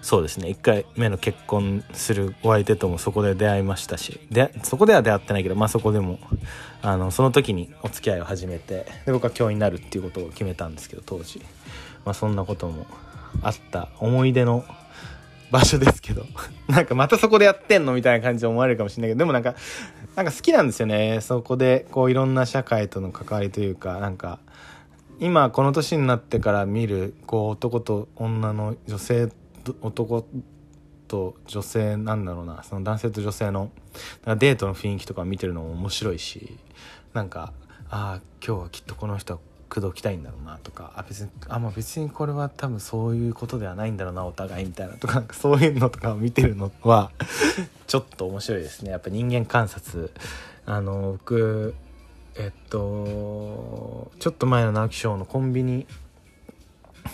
[0.06, 0.50] そうですね。
[0.50, 6.20] 1回目の結婚するお相手ともそこで出会いましたしでそこでは出会ってないけどまあそこでも
[6.80, 11.40] あのその時にお付き合いを始めてで僕は教員になるっていうことを決めたんですけど当時、
[12.04, 12.86] まあ、そんなことも
[13.42, 14.64] あった思い出の
[15.50, 16.24] 場所ですけど。
[16.68, 19.56] なんかまたそこでやってんのみたいな感じで思われるかもしれないけどでもなんか
[20.14, 21.20] なんか好きなんですよね。
[21.20, 24.38] そこでこういろんな社会との関わりというかなんか
[25.18, 29.30] 今この年になってから見るこう男と女の女性
[29.80, 30.26] 男
[31.08, 33.70] と女性なんだろうなその男性と女性の
[34.24, 36.58] デートの雰囲気とか見てるのも面白いし
[37.14, 37.52] なんか
[37.88, 47.10] ああ今日はきっとこの人は口説きたいんだろうなとかあ別にあ、まあ、別にこれは多分そういうことではないんだろうなお互いみたいなとかなんかそういうのとかを見てるのは
[47.86, 48.90] ちょっと面白いですね。
[48.90, 50.10] やっぱ人間観察。
[50.68, 51.74] あの僕
[52.38, 55.86] えっとちょっと前の直木賞のコンビニ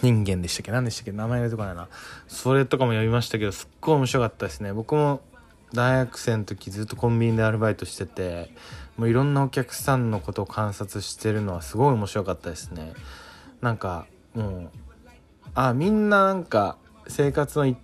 [0.02, 0.72] 人間でしたっけ？
[0.72, 1.12] 何でしたっけ？
[1.12, 1.88] 名前が出てこないな。
[2.28, 4.72] それとかも読みましたけどすっごい面白かったですね。
[4.72, 5.20] 僕も
[5.72, 8.50] 大学生の時ずっとコンビニでアルバイトしてて
[8.96, 12.92] もういろんなお客さんのことを観察してるのはすごい面白かったですね。
[13.61, 14.70] なんかもう
[15.54, 17.78] あみんななんか生活の一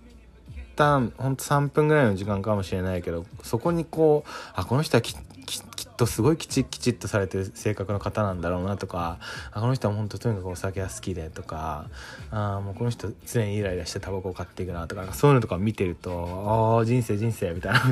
[0.75, 9.19] 短ほんと3分ぐらいの時間かもしれないけどそこにこうあこの人はききとすごいきちきちっとされてる性格の方なんだろうなとか
[9.51, 11.87] あこの人は本当とにかくお酒が好きでとか
[12.31, 17.81] あもうこの人常にイライラしてタバコを買っていくなとかそういうのとか見てるとああ人生人生みたいな。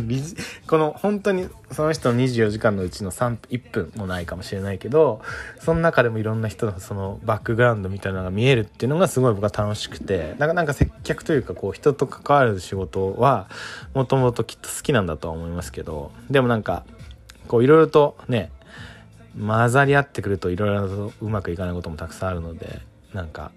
[0.68, 5.22] この本当にその人の24時間のうちの3 1分もないかもしれないけど
[5.60, 13.50] その中でもいろんな人のそのバックグラウンドみたいなのが見えるっていうのがすごい僕は楽しくてなんかなんか接客というかこう人と関わる仕事は
[13.94, 16.86] もともときっと好きなんだとは思いますけどでもなんか
[17.48, 18.52] こういろいろとね
[19.40, 22.82] 混ざり合ってくるといろいろとうまくいかないこともたくさんあるので
[23.14, 23.52] なんか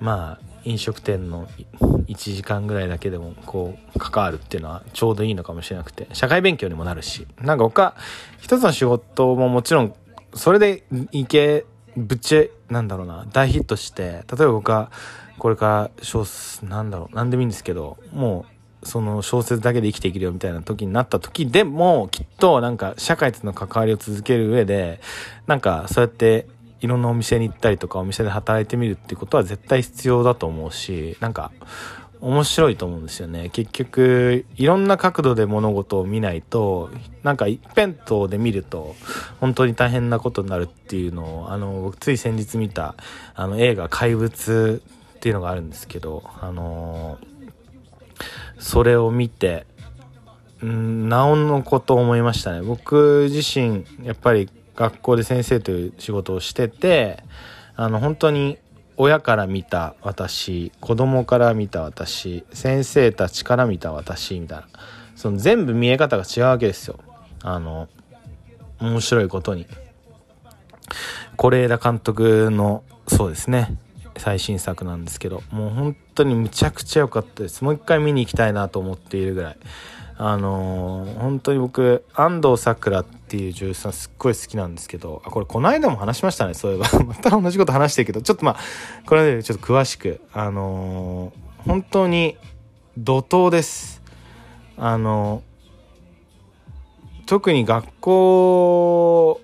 [0.00, 1.48] まあ飲食店の
[1.80, 7.94] 1時間ぐらいだけでもこう関わるっていうのはちょうどいいのかもしれなくて社会勉強にもなるしなんか他
[8.38, 9.94] 一つの仕事ももちろん
[10.34, 11.64] それでいけ
[11.96, 14.90] ぶっちゃなんだろうな大ヒットして例えば僕は
[15.38, 16.24] これから小
[16.64, 18.51] なんだろう何でもいいんですけどもう
[18.84, 25.00] その小説だけで生きていけるよみたいな時になった時でもきっとなんか社会との関わりを続ける上で
[25.46, 26.46] なんかそうやって
[26.80, 31.52] いろんなお店に行ったりとかお店で働いてみるっていうことは絶対必要だと思うしなんか
[32.20, 33.50] 面白いと思うんですよね。
[33.50, 36.88] 結局いろんな角度で物事を見ないと
[37.24, 38.94] なんか一辺倒で見ると
[39.40, 42.94] 本当に大変なことになるっていうのをあの僕つい先日見た
[43.34, 44.82] あの映画「怪物」
[45.16, 47.31] っていうのがあるんですけどあのー
[48.62, 49.66] それを見て、
[50.64, 52.62] んなおのこと思いましたね。
[52.62, 57.24] 僕自身、やっぱり学校で先生という仕事をしてて、
[57.74, 58.58] あの、本当に
[58.96, 64.68] 親から見た私、子供から見た私、先生たちから見た私、みたいな。
[65.16, 67.00] その全部見え方が違うわけですよ。
[67.42, 67.88] あの、
[68.78, 69.66] 面白いことに。
[71.36, 73.76] 是枝監督の、そうですね。
[74.16, 77.64] 最新作なんですけどもう本当にむちゃくちゃ良かったです。
[77.64, 79.56] もう一回見に行きたいなと思っているぐらい。
[80.16, 86.54] あのー、本当に僕安藤サクラっていう女優さんすっごい好きなんですけどあこれこの間も話しましたね。
[86.54, 86.86] そういえば。
[87.04, 88.56] また同じこと話してるけどちょっとまあ
[89.06, 90.20] これでちょっと詳しく。
[90.32, 92.36] あのー、本当に
[92.96, 94.02] 怒涛です。
[94.76, 99.40] あのー、特に学校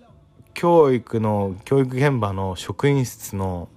[0.55, 3.69] 教育の教育現場の職員室の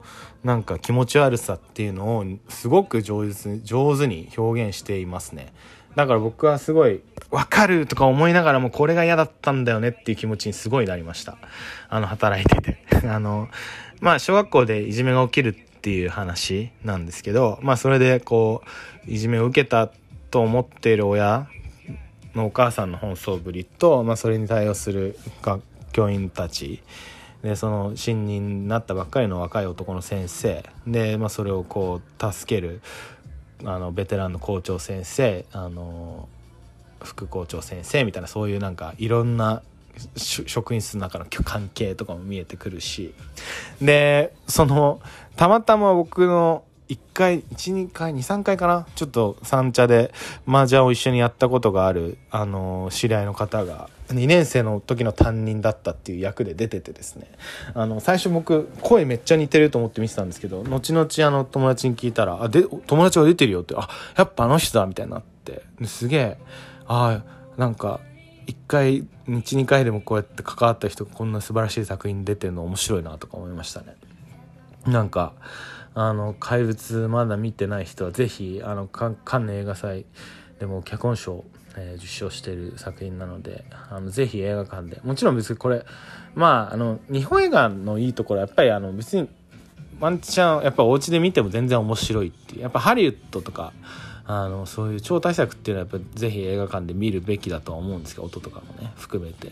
[0.44, 5.54] なんか気持ち悪さっていうのをすごく上手上手に表現していますね。
[5.96, 7.02] だから僕はすごい
[7.32, 11.38] わかるとか思いながらもこれが嫌だったんだよねっていう気持ちにすごいなりました。
[11.90, 12.78] あの働いてて。
[13.08, 13.50] あの
[14.00, 18.64] まあ小学校でいじめが起きるっていう話なんですけどまあそれでこ
[19.08, 19.92] ういじめを受けた
[20.32, 21.48] と思っている親
[22.36, 25.18] のお母さんの奔走ぶりと、まあ、それに対応する
[25.92, 26.82] 教員たち
[27.44, 30.64] でその新任になったばっかりの若い男の先生。
[30.86, 32.82] で、まあ、それをこう助ける
[33.66, 36.28] あのベテランの校長先生あの
[37.02, 39.62] 副校長先生みたいなそういうなんかいろんな
[40.16, 43.14] 職員室の中の関係とかも見えてくるし。
[43.82, 45.02] でその
[45.36, 50.14] たまたま僕の1回12回23回かなちょっと三茶で
[50.46, 57.32] 麻雀を一緒にやったことがあるあの知り合いの方が2年生の時の担任だったっていう役で出ててですね。
[57.74, 65.64] あの最初僕声めっちゃ似てると思って見てたんですけど後々あの友達に聞いたら「あで友達が出てるよ」って「あやっぱあの人だ」みたいになって。
[65.86, 66.38] すげえ
[66.88, 67.24] あ
[67.58, 68.00] あんか
[68.48, 73.96] 1回12回でもこうやって関わった人がこんな素晴らしい作品出てるの面白いなとか思いましたね。
[74.86, 75.34] なんか
[75.94, 80.06] あの怪物まだ見てない人はぜひあのカンヌ映画祭
[80.60, 81.44] でも脚本賞
[81.78, 85.02] えー、受賞している作品なのであのぜひ映画館で。
[85.04, 85.86] もちろん別にこれ
[86.36, 89.30] まああの日本映画のいいところはやっぱりあの別に
[90.00, 93.74] ワンチャンやっぱお家で見ても全然面白いっていうやっぱハリウッドとか
[94.26, 99.52] あのそういう超大作っていうのはやっぱぜひ映画館で見るべきだとは思うんですけど音とかもね含めて。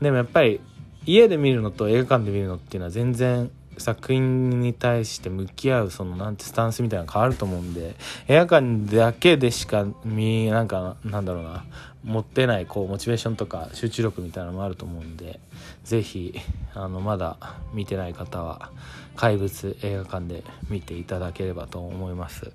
[0.00, 0.60] でもやっぱり
[1.06, 7.94] 家で見るのと映画館で見るのっていうのは全然作品に対して向き合うそのなんてスタンスみたいなの変わると思うんで
[8.28, 11.64] 映画館だけでしか見なんかなんだろうな
[12.04, 15.40] 持ってないこうモチベーションとか集中力みたいなのもあると思うんで
[15.84, 16.34] 是非
[16.74, 17.36] あのまだ
[17.72, 18.70] 見てない方は
[19.16, 22.52] 「怪物」映画館で見ていただければと思います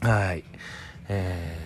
[0.00, 0.44] はい
[1.08, 1.58] え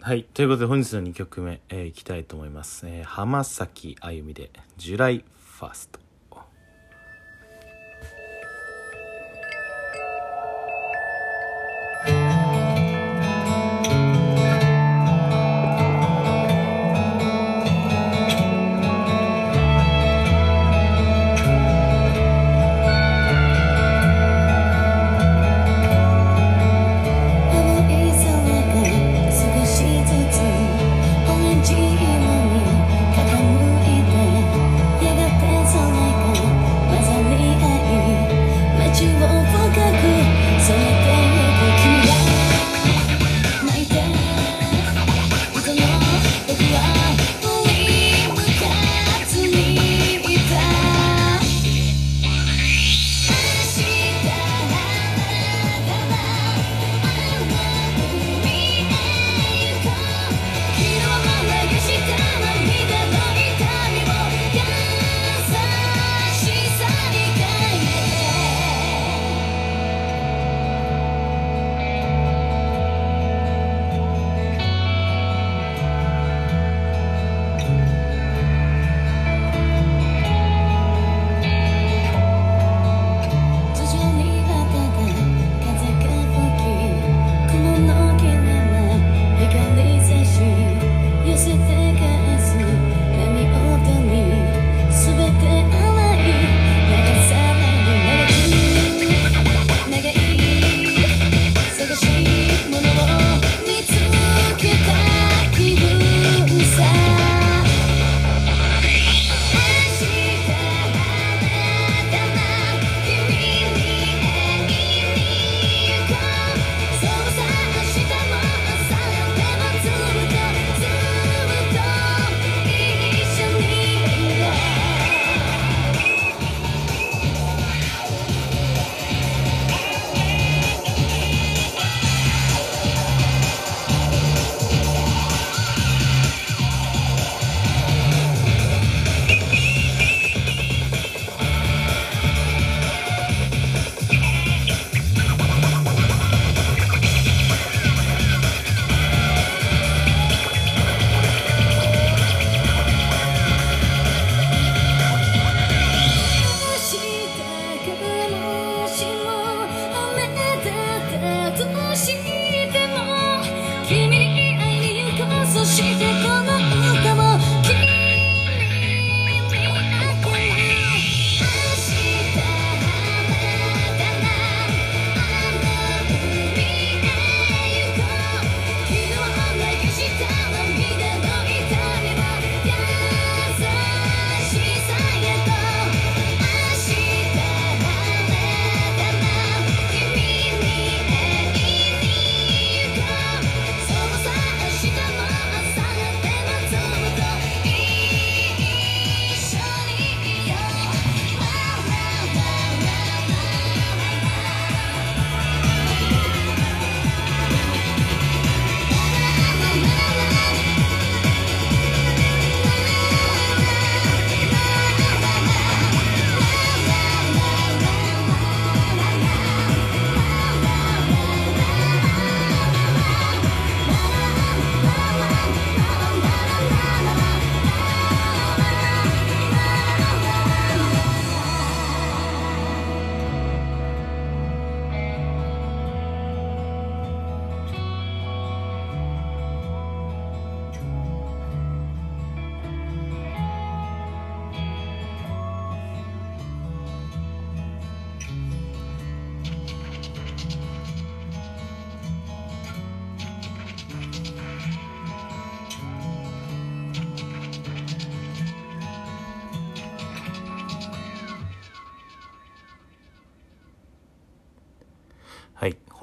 [0.00, 0.24] ー、はい。
[0.24, 2.86] ということで本日の2曲目、えー、いきたいと思います。
[2.88, 6.01] えー、浜崎あゆみで、ジュライファースト。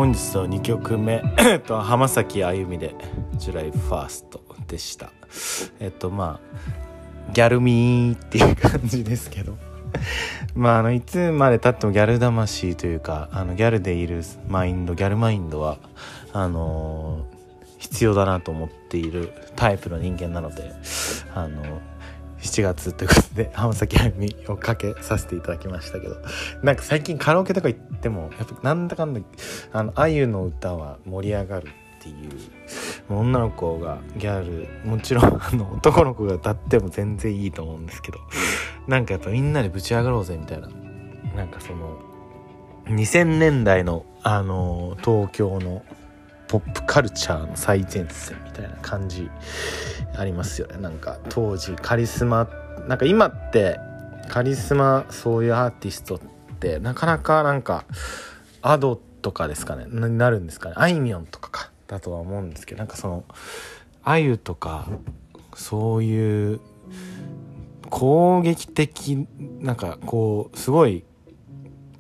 [0.10, 1.22] 本日の2曲目。
[1.68, 2.96] と浜崎あゆみで
[3.38, 5.12] 「ジュライファースト」でした。
[5.80, 9.56] えっとまあギャルミーっていう感じですけど。
[10.56, 15.78] まああのいつまでたってもギャル魂というかあのギャルでいるマインドギャルマインドは
[16.34, 17.28] あの
[17.78, 20.72] 必要だなと思っているタイプの人間なので
[21.36, 21.82] あの
[22.42, 26.16] 7月ということで浜崎あゆみをかけさせていただきましたけど
[26.64, 29.22] なんか最近カラオケとか行ってもやっぱなんだかんだ
[29.74, 32.32] あのあゆの歌は盛り上がるっていう
[33.10, 38.20] 女の子がギャルもちろんあの男の子が歌っても全然いいと思うんですけど
[38.88, 40.70] なんかやっぱみんなでぶち上がろうぜみたいな。
[41.36, 41.98] なんかその
[42.86, 45.84] 2000年代のあの東京の
[46.48, 49.30] ポップカルチャーの最前線みたいな感じ
[50.16, 50.78] ありますよね。
[50.78, 52.50] なんか当時カリスマ
[52.88, 53.80] なんか今って
[54.28, 56.20] カリスマそういうアーティストっ
[56.60, 57.86] てなかなかなんか
[58.62, 59.86] アドとかですかね。
[59.88, 60.76] ななるんですかね。
[60.78, 61.72] あいみょんとかか。
[61.90, 63.26] だとは思うんですけどなんかその
[64.04, 64.88] あゆとか
[65.56, 66.62] そういう
[67.90, 69.28] 攻撃的
[69.60, 71.04] なんかこうすごい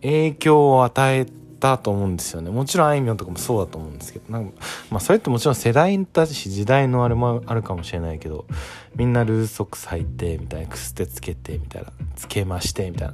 [0.01, 1.25] 影響を与え
[1.59, 2.49] たと思うんですよね。
[2.49, 4.53] もちろんあいみょんとかもそうだと思うんですけどなんか
[4.89, 8.45] まあそれってもちろん世代だし時代のあれもあるかもしれないけど
[8.95, 13.13] みんなルーソックス履いてみたいなくすってつけてみたいなつけましてみたいな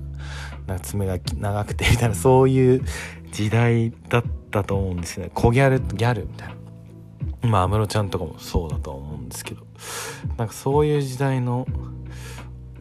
[0.67, 2.85] なんか爪が長くてみたいなそういう
[3.31, 5.31] 時代だったと思うんですよね。
[5.33, 6.55] 小ギャルギャルみたいな。
[7.45, 9.61] まあ安室ちゃんとかもそうだと思うんですけど
[10.37, 11.67] なんかそういう時代の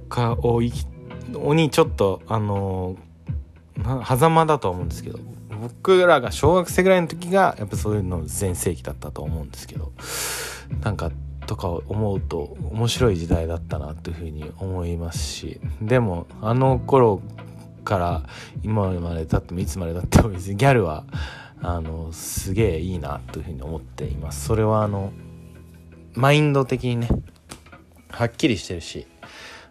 [0.08, 0.86] かを生き
[1.28, 2.96] にちょっとあの
[3.76, 5.18] な狭間だと思うんですけど
[5.60, 9.92] 僕らが小学生ぐらいの時がやっぱそういうの全盛期だったと思うんですけど
[10.82, 11.10] なんか
[11.46, 17.20] とか思うと面白い時代だったなというふうに思いますしでもあの頃
[17.84, 18.22] から
[18.62, 21.04] 今までたってもいつまでたっても別にギャルは
[21.60, 24.46] あのすげえいいなというふうに思っています。
[24.46, 25.12] それはあの
[26.14, 27.08] マインド的にね
[28.10, 29.06] はっきりしてるし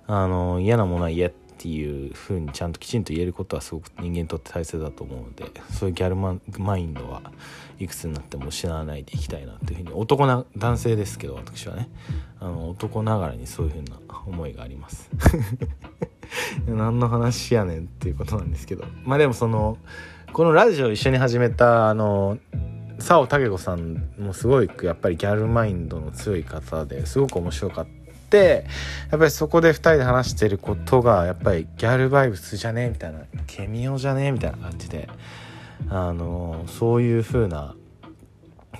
[0.07, 7.31] あの嫌なものは嫌ってていう風にちゃんときちんと言えることはすごく人間にとって大切だと思うのでそういうギャルママインドは
[7.79, 11.89] いくつになっても失わないでいきたいなというふうに男な男性ですけど私はね。
[12.41, 15.09] あの男ながらにそういう風な思いがあります。
[16.67, 18.83] 何の話やねんっていうことなんですけど。
[19.05, 19.77] まあでもその
[20.33, 22.37] このラジオ一緒に始めたあの
[22.97, 28.02] 佐尾武子さんもすごいやっぱりギャルマインドの強い方ですごく面白かった。
[28.37, 35.09] やっぱりそこで2人で話してることがやっぱりギャルバイブスじゃねえみたいなケミオじゃねえみたいな感じで
[35.89, 37.75] あのそういう風な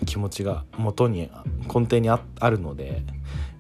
[0.06, 1.32] 気持ちが元に
[1.68, 3.04] 根底にあるので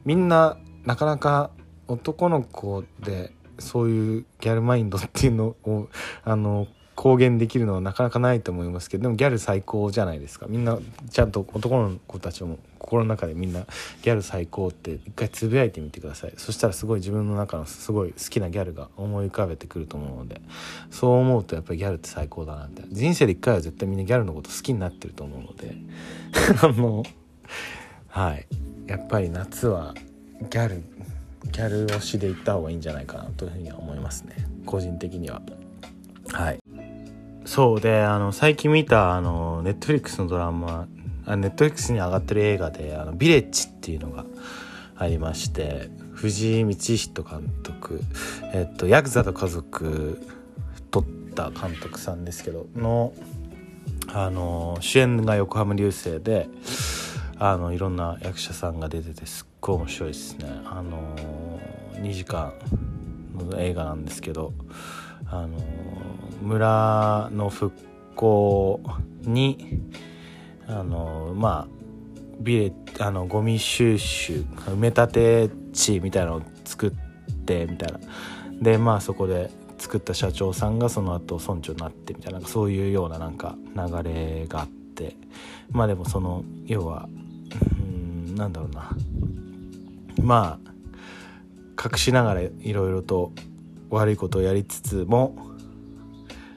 [0.05, 1.51] みんななかなか
[1.87, 5.89] 男の子でそういうギャルマインドっていうのを
[6.23, 10.45] あの公言できるのはなかなかないと思いますけどでもギャル最高じゃないですか。
[10.47, 10.77] みんな
[11.09, 13.65] ちゃんと男の子たちも心の中でみんな
[14.01, 16.33] ギャル最高って一回つぶやいてみてください。
[16.37, 20.41] そしたらすごい自分の中のすごい好きなギャルが思い浮かべてくると思うので
[20.91, 25.75] そう思うとやっぱりギャルって最高だなみたいな人生で一回は絶対みんなギャルのこと好きになってると思うので
[26.61, 27.03] あの
[28.07, 28.45] はい。
[28.87, 29.93] やっぱり夏は
[30.49, 30.83] ギャル
[31.51, 34.35] ギャル推しで行った方がいいんじゃないかなというふうには思いますね。
[34.65, 35.41] 個人的には。
[36.31, 36.62] はい。
[37.45, 40.87] そうであの最近見たあのネットフリックスのドラマ
[41.25, 44.25] ネットフリックスに上がってる映画で「あのビレッジ」っていうのが
[44.97, 48.01] ありまして藤井道人監督、
[48.53, 50.21] えっと、ヤクザと家族
[50.91, 51.03] 撮っ
[51.35, 53.13] た監督さんですけどの
[54.07, 56.47] あの主演が横浜流星で
[57.39, 60.45] あのいろんな役者さんが出ててすっごい面白いですね。
[60.65, 61.15] あの
[61.95, 62.53] 2時間
[63.35, 64.53] の映画なんですけど
[65.25, 65.57] あの
[66.43, 67.73] 村の復
[68.15, 68.81] 興
[69.21, 69.79] に
[70.67, 71.67] あのまあ
[72.39, 76.91] ビレあのゴミ収集埋め立て地みたいなのを作っ
[77.45, 77.99] てみたいな。
[78.61, 82.41] でまあそこで作った社長さんがその後村長になってみたいな。
[82.41, 85.15] そういうようななんか流れがあって。
[85.71, 87.07] まあでもその要は
[87.79, 88.89] うんなんだろうな。
[90.21, 90.73] まあ
[91.89, 93.31] 隠しながらいろいろと
[93.89, 95.53] 悪いことをやりつつも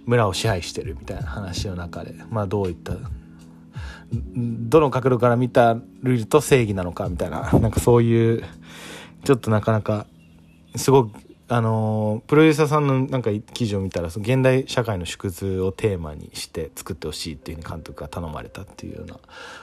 [0.06, 2.94] 村を支配してるみたいな話の中でまあどういった
[4.12, 8.44] どの角度から見たると正義なのかみたいな なんかそういう
[9.24, 10.06] ちょっとなかなか
[10.76, 19.16] すごくあのプロデューサーさんのなんか記事を見たらその現代社会の縮図をテーマにして作ってほしいっていうふうに監督が頼まれたっていうような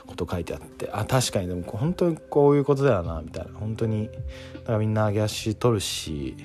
[0.08, 3.52] こと書いてあってあ確かにでも本当にこういうことだよなみたいな。
[3.60, 4.10] 本当に
[4.54, 6.38] だからみんな上げ足取るし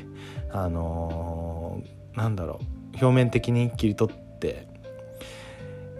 [0.51, 2.77] あのー、なんだろう。
[3.01, 4.66] 表面的に切り取って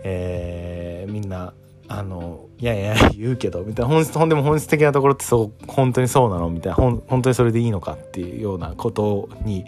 [0.05, 1.53] えー、みんな
[1.89, 6.51] あのいやいや言うけどみたいな本質ほんでも本質的なところってそう本当にそうなの？
[6.51, 9.65] みたいなほん本当にそれでいいのかっていうようなことに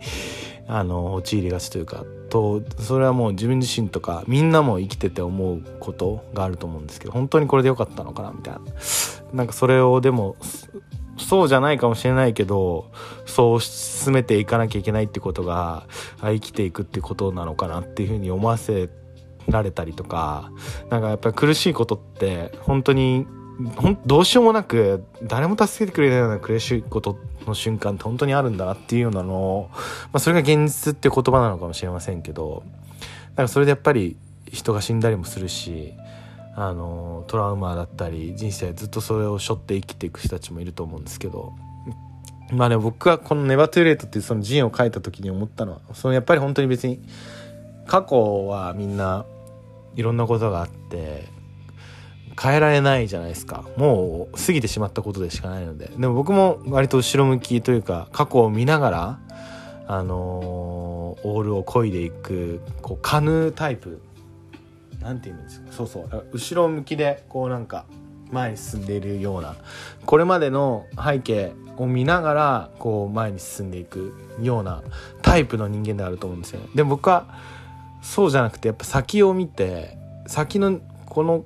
[0.68, 8.31] あの陥りがちというかとそれはもう自分自身とかみんなも生きてて思うことがあると思うんですけど本当にこれでよかったのかな？
[8.33, 8.61] みたいな。
[9.33, 10.37] なんかそれをでも
[11.18, 12.90] そうじゃないかもしれないけど
[13.26, 15.86] そう進めていかなきゃいけないってことが
[16.20, 18.88] 生きていくってことなのかなっていうふうに思わせ
[19.48, 20.50] られたりとか
[20.88, 23.26] なんかやっぱり苦しいことって本当に
[23.76, 29.78] ほんどうしようもなく誰も助けてくれないような苦しいことの瞬間って本当にあるんだなっていうようなのを、ま
[30.14, 32.62] あ、それが現実って言葉なのかもしれませんけど
[33.36, 34.16] だかそれでやっぱり
[34.50, 35.94] 人が死んだりもするし
[36.62, 41.54] あのトラウマだったり人生ずっとそれを背負って生きていく人たちもいると思うんですけど
[42.52, 47.00] まあね僕はこの「ネバトゥレート」っていうその陣を書いた時に思ったのはそのやっぱり本当に別に
[47.86, 49.24] 過去はみんな
[49.96, 51.28] いろんなことがあって
[52.38, 53.64] 変えられないじゃないですか。
[53.76, 55.90] もう過ぎてしまったことでしかないので。
[55.98, 59.18] でも僕も割と後ろ向きというか過去を見ながら
[59.86, 64.00] あのー、オールを漕いでいくこうカヌータイプ
[65.01, 65.72] なんて言うんですか？
[65.72, 66.26] そうそう。
[66.32, 67.84] 後ろ向きでこうなんか
[68.30, 69.57] 前に進んでいるような。
[70.07, 74.82] これまでの背景を見ながらこう前に進んでいくような
[75.22, 76.61] タイプの人間であると思うんですよ。
[76.74, 77.26] でも僕は
[78.03, 79.96] そうじゃなくてやっぱ先を見て
[80.26, 81.44] 先のこの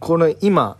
[0.00, 0.76] この今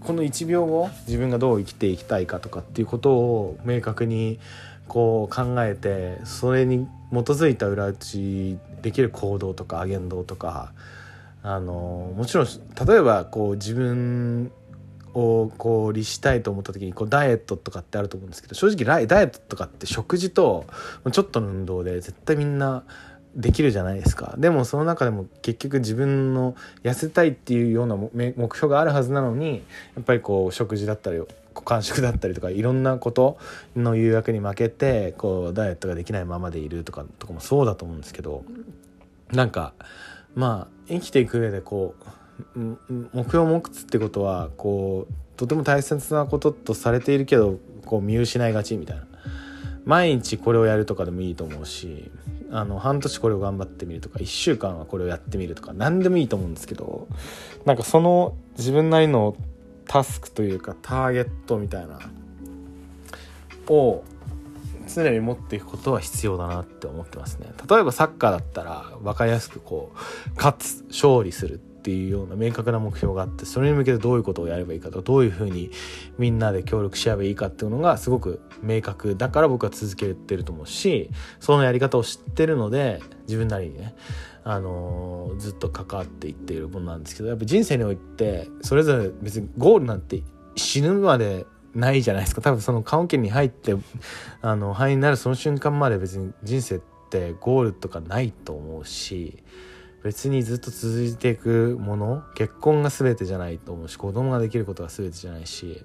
[0.00, 4.38] この1秒後自分がどう生きていきたいかとかっていうことを明確に
[4.88, 10.72] こう考えてそれに基づいた裏打ちできる行動とか言動とか
[11.48, 14.50] あのもちろん例えばこう自分
[15.14, 20.66] をこう律したいと思った時にこうダイエットとかってあると思うんですけど正直ダイエットとかって食事と
[21.12, 22.82] ちょっとの運動で絶対みんな
[23.36, 24.34] できるじゃないですか。
[24.38, 29.62] でもその中でも結局自分の痩せたいっていうような目標があるはずなのに
[29.94, 31.22] やっぱりこう食事だったり
[31.54, 33.38] 間食だったりとかいろんなこと
[33.76, 38.44] の誘惑に負けてこうダイエットができないままでいるとかとかもそうだと思うんですけど
[39.30, 39.74] なんか
[40.34, 41.94] まあ生きていく上でこ
[42.54, 49.06] う目標を持つってことはこうとても大切なこととされているけどこう見失いがちみたいな。
[49.86, 52.10] 毎日これをやるとかでもいいと思うし
[52.50, 57.06] あの半年これを頑張ってみるとか1週間はこれをやってみるとか何でもいいと思うんですけど
[57.64, 59.36] なんかその自分なりの
[59.86, 62.00] タスクというかターゲットみたいな
[63.68, 64.02] を
[65.02, 67.52] 常に持っていくことは必要だなって思ってますね。
[67.68, 75.70] 例えばサッカーだったら分かりやすくこう勝つ勝利するっていうような明確な目標があってそれに向けてどういうことをやればいいかとどういうふうに
[76.18, 83.94] みんなで協力し合えばいいかっていうのがすごく明確だから僕は続けてると思うしそのやり方を知ってるので自分なりにね
[84.42, 90.24] あのー、ずっと関わっていっているものなんですけどやっぱ人生においてそれぞれ別にゴールなんて
[90.56, 92.40] 死ぬまでないじゃないですか。
[92.40, 93.76] 多分その棺桶に入って
[94.40, 99.42] あの肺になるその瞬間まで別に人生ってゴールとかないと思うし
[100.02, 105.82] 別にずっと続いていくもの結婚が全てじゃないと思うし子供ができることが全てじゃないし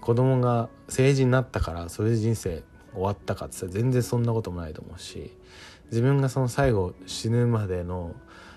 [0.00, 2.62] 子供が成人になったからそれで人生
[2.92, 5.32] 終わったかって言ったら全然そんなこともないと思うし
[5.90, 8.14] 自分がその最後死ぬまでの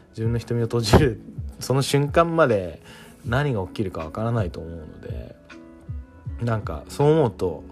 [0.10, 1.22] 自分の瞳を閉じる
[1.60, 2.82] その瞬間まで
[3.26, 5.36] 何が起きるかわからないと思うので
[6.42, 7.64] なんかそう思うと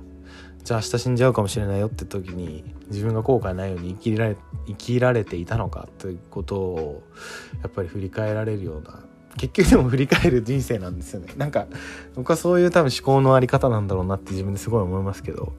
[0.64, 4.38] じゃあ明日死んじゃうかもしれないよって時に自分が後悔ないように生きられ
[4.68, 7.04] 生きられていたのかということを
[7.62, 9.04] やっぱり振り返られるような
[9.38, 11.34] 結局でも振り返る人生なんですよね。
[11.38, 11.66] なんか
[12.16, 15.54] 僕はそういう多分思考のあり方なんだろうなって自分ですごい思いますけど。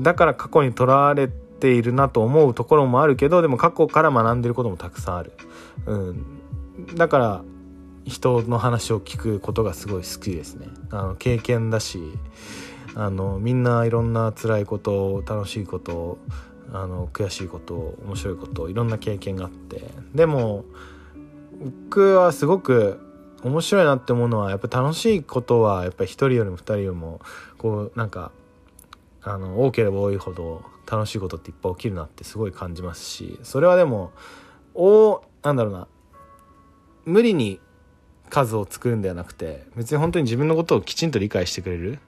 [0.00, 5.32] だから過去にとらわれているなと思うところもあるけどでも過去から学んでることもたくさんある、
[5.86, 6.26] うん、
[6.96, 7.44] だから
[8.04, 10.68] 人の話を聞くことがすごい好きですね。
[10.90, 12.00] あの経験だし
[12.94, 16.18] あのみんないろんな辛いこと楽しいこと
[16.72, 19.82] あの悔しいこと面白いこといろんな経験があって。
[20.14, 20.64] でも
[21.90, 23.00] 僕はすごく
[23.42, 27.20] 面白いなって思うのはやっぱ楽しいことはやっぱり1人よりも2人よりも
[27.58, 28.32] こうなんか
[29.22, 34.12] あの多ければ多いほど楽しいことっていっぱい起きるなってすごい感じますしそれはでも
[34.74, 35.88] おなんだろうな
[37.04, 37.60] 無理に
[38.34, 42.00] 数を作るんではなくて別に本当に自分のことをきちんと理解してくれる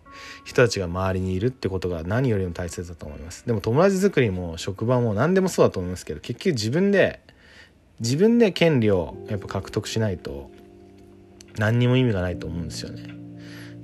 [0.44, 3.46] 人たちが周りにいるってことが何よりも大切だと思います。
[3.46, 7.20] でも友達作りも職場も何でもそうだと思いますけど結局自分で
[8.00, 10.50] 自分で権利をやっぱ獲得しないと
[11.58, 13.14] 何にも意味がないと思うんですよね。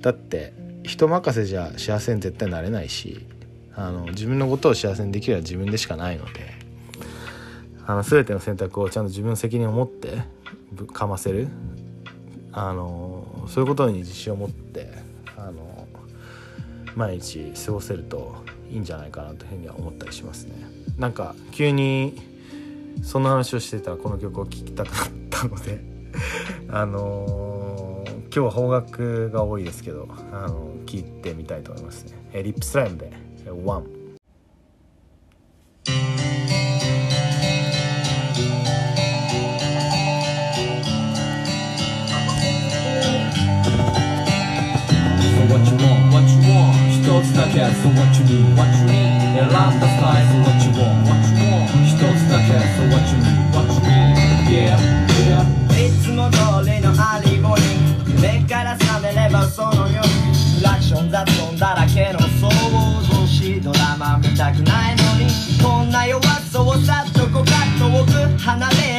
[0.01, 3.25] だって人任せじゃ幸せに絶対なれないし
[3.73, 6.51] あの自分のことを幸せにできるのは自分でしかないので
[7.85, 10.23] あの全ての選択をちゃんと自分の責任を持って
[10.91, 11.47] かませる。
[12.53, 14.89] あのそういうことに自信を持って
[15.35, 15.87] あの
[16.95, 18.35] 毎日過ごせると
[18.71, 20.53] いいんじゃないかなというふうには思ったりしますね。
[20.97, 22.21] なんか急に
[23.01, 25.83] そんな話をしてたらこの曲を聴きたくなったので
[26.69, 32.43] あの今日は邦楽が多いですけどあの聴いてみたいと思いますね。
[32.43, 33.11] リップスライムで
[33.65, 34.02] 「ワン。
[47.43, 51.67] だけ So what you need, what you need 選んだスタイル So what you want, what you want
[51.83, 54.15] 一つだけ So what you need, what you need
[54.47, 54.79] Yeah,
[55.27, 55.43] yeah
[55.75, 62.49] いつも通りのアリゴに目から覚めればそのようにクラクション雑音だらけの想
[63.11, 65.27] 像しドラマ見たくないのに
[65.61, 68.92] こんな弱さをさっとこかっと遠く離れ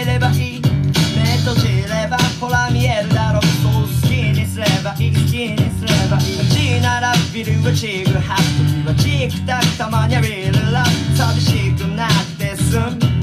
[7.35, 10.85] ならビルはチグハッと時はチクタクたまにはリルラ
[11.17, 13.15] 寂しくなって済む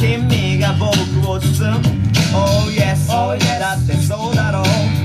[0.00, 0.90] 君が僕
[1.30, 1.78] を包む。
[2.32, 3.60] Oh yes, oh yes.
[3.60, 4.64] だってそうだろう。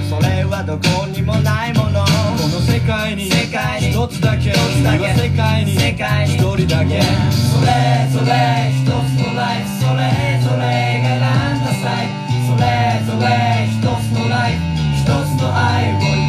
[0.10, 2.06] それはどこにもないもの。
[2.06, 3.92] この世界に世界に。
[3.92, 4.52] 一つだけ。
[4.52, 5.14] 一つだけ。
[5.14, 6.36] 世界に世界に。
[6.36, 7.02] 一人だけ。
[7.02, 8.90] それぞれ一つ
[9.20, 9.70] のライフ。
[9.82, 12.08] それぞれが選んだ際
[12.46, 14.64] それぞれ一つのライフ。
[14.96, 16.25] 一つの愛を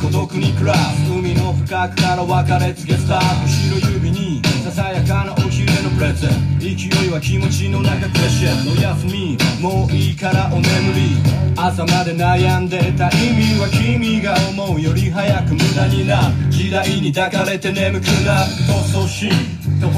[0.00, 4.42] 孤独に暮らす海の深くから別れ告げスタート後ろ指に。
[4.64, 16.28] ささやかなおひれのプレゼン勢いは気持ちの中クレッシェンド休みもういいからお眠り朝まで悩んでた意味は君が思うより早く無駄にな。
[16.28, 18.44] る時代に抱かれて眠くな。
[18.44, 19.30] る闘争心
[19.80, 19.88] と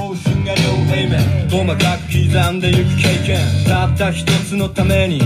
[0.50, 1.20] が両平面
[1.50, 3.38] 細かく刻んでゆく経験。
[3.66, 5.20] たった一つのために。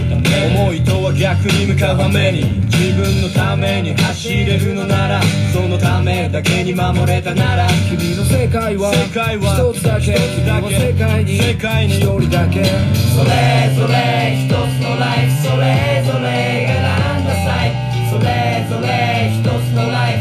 [0.54, 2.44] 思いとは逆に向かうために。
[2.66, 5.20] 自分のために走れるのなら
[5.52, 7.66] そのためだけに守れたなら。
[7.88, 10.14] 君の世界は世界は一つだけ。
[10.14, 11.96] 君の世界に世界に。
[11.96, 12.64] 一人だけ。
[12.64, 14.52] それぞれ一つ
[14.82, 15.34] のライフ。
[15.44, 17.72] それぞれが選んだ際
[18.10, 18.24] それ
[18.68, 18.86] ぞれ
[19.32, 20.13] 一つのライフ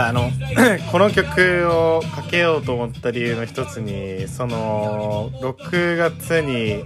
[0.00, 0.30] かあの
[0.90, 6.82] この曲をかけようと思った理由の一つにその6月に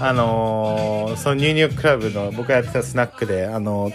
[0.00, 3.90] あのそのニューニュークラブの僕がやってたスナックであの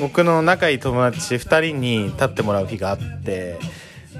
[0.00, 3.58] 僕の仲いい友達2人に立ってもらう日があって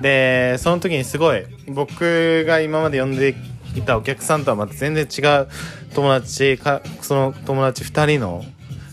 [0.00, 3.34] でその時にすごい僕が今まで呼んで
[3.74, 5.48] いたお客さんとはまた全然違う
[5.94, 8.44] 友達かその友達2人の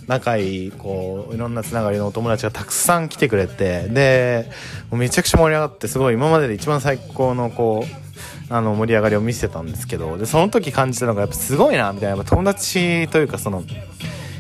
[0.07, 4.49] 仲いいこういろんなつながりのお友達がたくさん来てくれてで
[4.91, 7.85] めちゃくちゃ盛り上がってすごい今までで一番最高のこ
[8.49, 13.63] うあの盛り上がりを見せてたんですけどでその時感じたのがやっぱすごいなみたいな友達というかその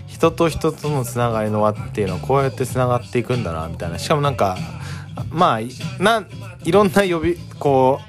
[0.07, 3.99] 人と人とのつながりの輪っていうのはこうやってつながっていくんだなみたいな。
[3.99, 4.57] しかもなんか
[5.29, 6.25] まあいな
[6.63, 7.99] いろんな呼びこ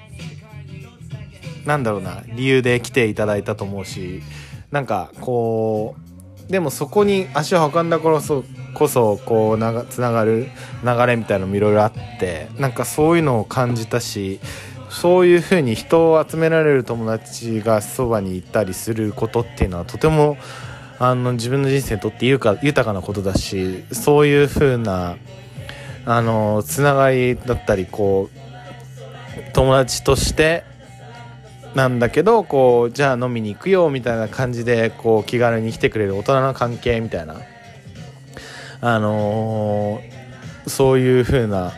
[1.64, 4.22] うなんだろうな理由で来ていただいたと思うし
[4.70, 6.05] なんかこう
[6.48, 8.44] でもそこに足を運んだ頃そ
[8.74, 10.48] こそこうながつながる
[10.84, 14.38] 流れみたいのもいろいろあってなんかそういうのを感じたし
[14.90, 20.36] そういうふうに人を集められる友達がそばにいたりすることっていうのはとても
[20.98, 25.16] あの自分の人生にとって豊か豊かなことだしそういうふうな
[26.04, 30.64] あのつながりだったりこう友達として
[31.76, 37.36] なんだけどこうじゃあ飲みに行くよみたいな感じでこう気軽に来てくれる大人の関係みたいな。
[38.80, 40.16] あのー
[40.68, 41.72] そういう風な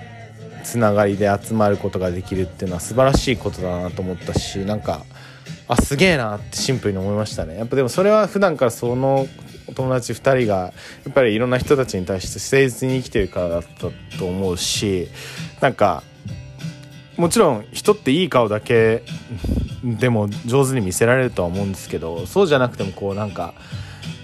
[0.64, 5.04] つながりで集まることができるっていうのは素晴らしいことだなと思ったしなんか
[5.66, 7.58] あすげえなってシンプルに思いましたね。
[7.58, 9.26] やっぱでもそれは普段からその
[9.66, 10.72] お友達2人がや
[11.10, 15.08] っぱりいろんな人たちに対して誠実に生きてるからだったと思うし
[15.60, 16.02] なんか
[17.18, 19.02] もちろん人っていい顔だけ
[19.96, 23.54] でも上手に見せられるとは思うんですけどそうじゃなくてもこうなんか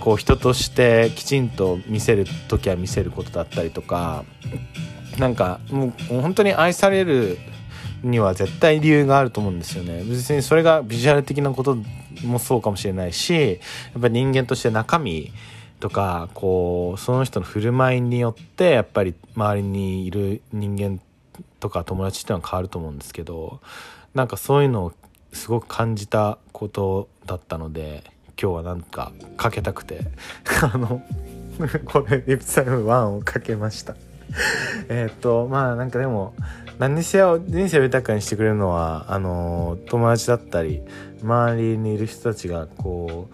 [0.01, 4.25] こう人としてきちんと見せる時は見せることだったりとか
[5.19, 7.39] なんかもう本当に愛される
[8.03, 10.05] には絶対理由があると思うんですよね。
[10.05, 11.79] 別にそれがビジュアル的なこと
[12.25, 13.61] もそうかもしれないし
[13.95, 15.33] やっぱ人間として中身
[15.81, 21.01] とかこうその人の振る舞いによってやっぱり周りにいる人間
[21.61, 23.61] とか友達っていうのは変わると思うんですけど
[24.15, 24.93] なんかそういうのを
[25.35, 28.05] すごく感じたことだったので
[28.41, 30.01] 今日はなんかかけたくて。
[30.73, 31.03] あの
[31.85, 33.97] これリプサイム1をかけました。
[34.89, 36.35] えっとまあなんかでも
[36.79, 40.83] 何にせよ人生を豊かにしてくれるのはあの友達だったり
[41.23, 43.29] 周りにいる人たちがこ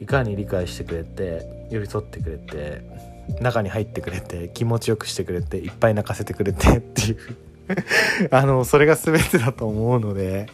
[0.00, 2.84] ういかに理解してくれて寄り添ってくれて
[3.40, 7.18] 中に入ってくれて気持ちよくしてくれていっぱい泣かせてくれてっていう。
[8.30, 10.46] あのそれが全てだと思うので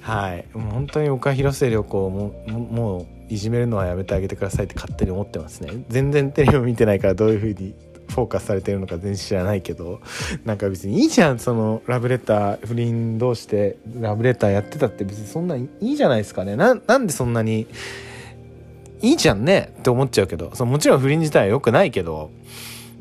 [0.00, 0.44] はい。
[0.52, 2.98] もう本当に僕は広末涼子をもうも
[3.30, 5.84] ういじめるのはやめてあげてくださいって勝手に思ってますね。
[5.88, 7.74] 全然テレビを見てないからどういう風に
[8.08, 10.00] フォーカスされてるのか全然知らないけど
[10.44, 16.54] なんか別にいいじゃんそのラブレター不倫同士でラブレターやってたって別にそんないいじゃないですかね。
[16.56, 17.66] ななんでそんなに
[19.00, 22.30] いいじゃんねって思っちゃうけどそのもちろん不倫自体は良くないけど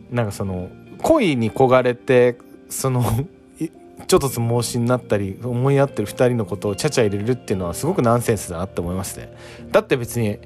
[0.09, 0.69] なんかその
[1.01, 2.37] 恋に焦がれて
[2.69, 3.03] その
[4.13, 9.35] ちょっとつ盲信になったり思い合ってる2人のことをちゃちゃ入れるっていうのはすごくナンセンスだなって思いますね
[9.71, 10.37] だって別に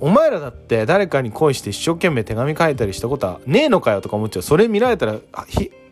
[0.00, 4.42] お前らだって誰かに恋して一生懸命手紙書いたりしたことはねえのかよとか思っちゃう。
[4.42, 5.20] それ見られたら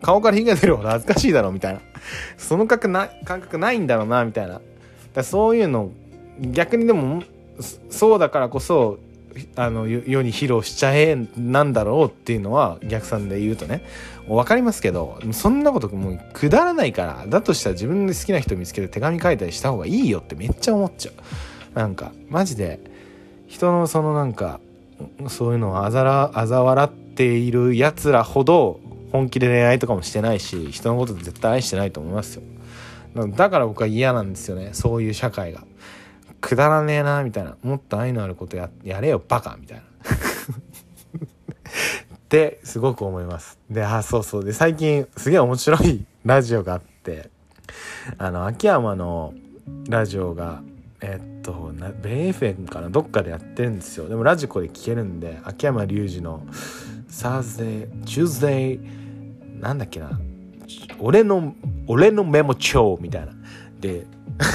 [0.01, 1.79] 顔から火が出るほど恥ずかしいだろうみたいな。
[2.37, 4.59] その感覚な感覚ないんだろうなみたいな。
[5.13, 5.91] だそういうの
[6.41, 7.23] 逆にでも
[7.89, 8.99] そうだからこそ
[9.55, 13.81] あの世に披露しちゃえなんだろうっていうのは逆算で言うとね。
[14.27, 21.13] 分かりますけどそんなこともうくだらないからだとしたら自分で好きな人見つけて手紙書いたりした方がいいよってめっちゃ思っちゃう。
[21.77, 22.79] なんかマジで
[23.47, 24.59] 人のそのなんか
[25.27, 28.79] そういうのをあざら嘲笑っているやつらほど
[29.11, 32.43] 本気で恋愛とかもしてないし人のこと絶対愛してないと思いますよ。
[33.35, 35.63] だから僕は嫌なんですよねそういう社会が。
[36.39, 37.57] くだらねえなみたいな。
[37.63, 39.83] もっと愛のあることややれよバカみたいな。
[42.27, 43.57] ってすごく思います。
[43.69, 44.43] であそうそう。
[44.43, 47.29] で最近すげえ面白い ラジオがあって
[48.17, 49.33] あの秋山の
[49.89, 50.61] ラジオが
[50.99, 52.89] えっとなベイ FM かな？
[52.89, 54.09] どっかでやってるんですよ。
[54.09, 56.45] でもラジコで聞けるんで秋山竜次の
[57.07, 58.79] 「Thursday Tuesday」
[59.61, 60.19] なんだっけな？
[60.99, 61.55] 俺の
[61.87, 63.31] 俺のメモ帳みたいな。
[63.79, 64.05] で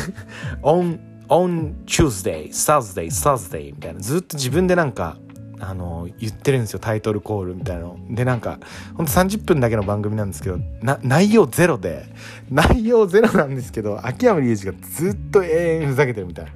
[0.63, 0.99] 「on
[1.29, 4.01] on Tuesday Thursday Thursday」みたいな。
[4.01, 5.17] ずっと自分でなんか
[5.65, 7.97] あの言ってるんですよタイトルコールみたいなの。
[8.11, 8.59] でなんか
[8.97, 10.59] ほんと30分だけの番組なんですけど
[11.03, 12.05] 内容ゼロで
[12.51, 16.51] 内容ゼロなんですけど秋山隆二がずっと永遠ふざけてるみたいな。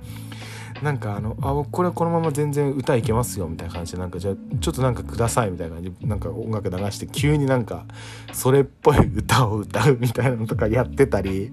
[0.82, 7.86] なんかあのあこれこのまま全然歌いけますよみたいな感じでなんかじゃあちょっとなんかくださいみたいな感じでなんか音楽流して急になんか
[8.32, 11.52] それっぽい歌を歌うみたいなのとかやってたり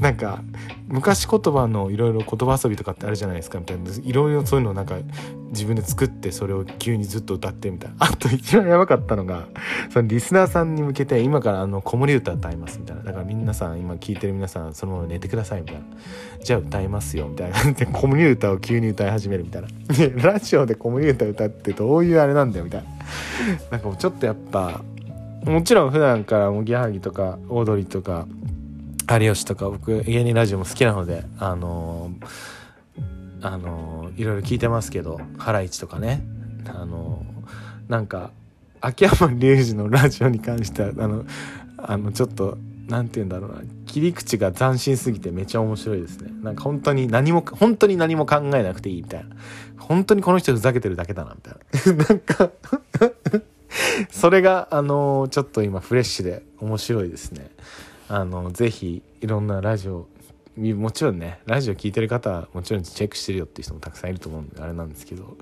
[0.00, 0.42] なんか
[0.88, 3.90] 昔言葉のいろいろ言葉遊びとかってあるじゃないですかみたいな。
[4.02, 4.96] いろいろそういうのをなんか
[5.50, 7.96] 自分で作ってそれを急にずっと歌ってみたいな。
[8.06, 9.48] あと一番やばかったのが
[9.90, 13.02] そのリスナーさんに向けて今からあの子守歌歌いますみたいな。
[13.02, 15.82] だから皆さん今聞いてる皆さんそのまま寝てくださいみたいな。
[16.42, 17.72] じゃあ歌いますよみたいな。
[17.72, 19.68] で子守歌を急に歌い始めるみたいな。
[19.94, 22.88] でラジオで子守歌歌ってどういうあれなんだよみたいな。
[23.70, 24.82] なんかもうちょっとやっぱ
[25.44, 28.26] もちろん普段からおぎやはぎとかオードリーとか
[29.10, 36.22] 有吉とか僕芸人ラジオも好きなのであのー、あのー、いろいろ聞いてますけどハライチとかね。
[36.66, 38.30] あのー、なんか
[38.80, 41.24] 秋山隆二のラジオに関してはあの
[41.78, 42.58] あのちょっと
[42.88, 43.62] 何て言うんだろうな。
[43.86, 46.30] 切り口が斬新すぎてめっちゃ面白いですね。
[46.42, 49.36] なんか本当に何も本当に何も考えなくていいみたいな。
[49.78, 52.04] 本当にこの人ふざけてるだけだなみたいな。
[52.08, 52.50] なんか
[54.10, 57.50] それがあのちょっと今フレッシュで面白いですね。
[58.08, 60.08] あのぜひいろんなラジオ
[60.56, 65.36] もちろんねラジオ聴いてる方はもちろんチェックしてるよっていう人もたくさんいると思うんであれなんですけど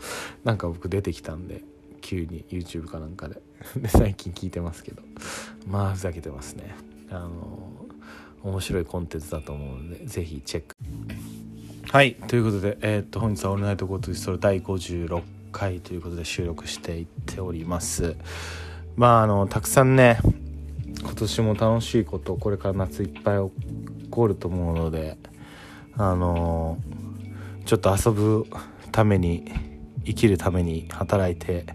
[0.44, 1.62] なんか僕出てきたんで
[2.00, 3.40] 急に YouTube かなんかで。
[3.76, 5.02] で最近聞いてますけど。
[5.66, 6.74] まあふざけてますね。
[7.10, 7.76] あの
[8.42, 10.76] 面白いコンテンツだと思うのでぜひチェック。
[11.90, 12.14] はい。
[12.14, 18.16] ということで、えー、っと本日は「オールナイトゴートゥストロ第56回ということで収録していっております。
[18.96, 20.18] まああのたくさんね
[21.00, 25.18] 今年も楽しいことこれから夏いっぱい起こると思うので
[25.96, 26.78] あの
[27.64, 28.46] ちょっと遊ぶ
[28.92, 29.44] ために
[30.04, 31.66] 生きるために働いて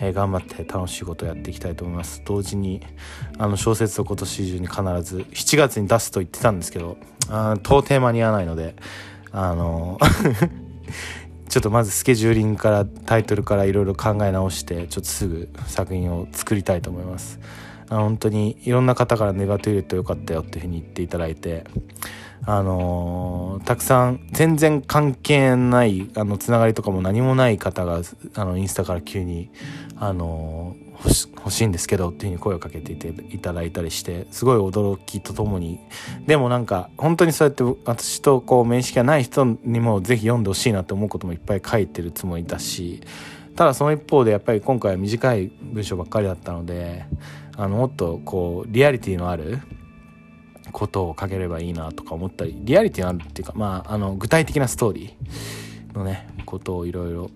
[0.00, 2.22] えー、頑張って楽しいことをやっていきたいと思います。
[2.24, 2.80] 同時に
[3.38, 6.96] あの小説を今年中に必ず7月に出すと言ってたんですけど
[7.28, 8.74] あ到底間に合わないので
[9.32, 9.98] あの
[11.48, 17.38] ちょっとまずスケジューリングからタイトルからいろいろ考え直してちょっとすぐ作品を作りたいと思います。
[17.90, 21.64] あ本当にいろんな方から願っているとよかったよっていうふうに言っていただいて
[22.46, 28.00] ああのーたくさん全然関係ないあのつながりとかも何もない方が
[28.34, 29.50] あのインスタから急に、
[30.02, 35.78] あの欲し欲しいんですけどっていうふうに声をかけていていただいたりしてすごい驚きとともに。
[36.26, 43.02] でもなんか本当にそうやって私とこう面識がない人にもぜひ読んでほしいなって思うこともいっぱい書いてるつもりだし
[43.54, 47.04] ただその一方でやっぱり今回は短い文章ばっかりだったので
[47.56, 49.58] あのもっとこうリアリティのある
[50.72, 57.30] ことを書ければいいなとか思ったりリアリティのあるっていうかまああの具体的なストーリーのねことをいろいろ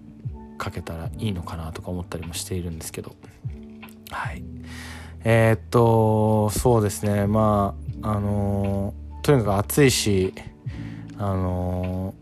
[0.63, 3.15] 書けたらいいのかなとか思ったりもしているんですけど。
[4.11, 4.43] はい。
[5.25, 7.27] えーっとそうですね。
[7.27, 10.35] まああのとにかく暑いし
[11.17, 12.15] あの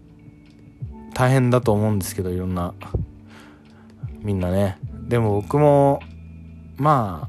[1.14, 2.74] 大変だと思うんですけどいろんな
[4.20, 4.78] みんなね。
[5.08, 6.00] でも僕も
[6.76, 7.28] ま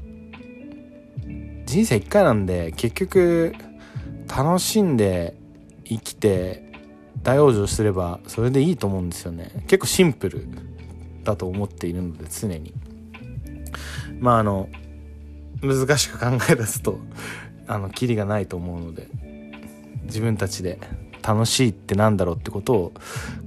[1.66, 3.54] 人生一回なんで結局
[4.28, 5.36] 楽しんで
[5.84, 6.72] 生きて
[7.22, 9.50] 大往生すればそれでいいと思うんですよね。
[9.66, 10.46] 結構シンプル。
[11.24, 12.72] だと思っているので常に。
[14.20, 14.68] まああの
[15.62, 16.98] 難しく考え出すと
[17.66, 19.08] あのキリがないと思うので
[20.04, 20.78] 自分たちで
[21.22, 22.92] 楽しいってなんだろうってことを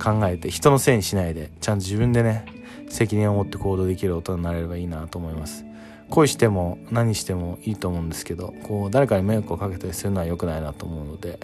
[0.04, 2.46] 考えて人のせいにしないでちゃんと自分でね
[2.90, 5.66] 責任を持って行動できる大人になれればいいなと思います。
[6.10, 11.38] 恋しても何してもいいと思うんですけどこう誰かに迷惑をかけたりするのは良くないなと思うので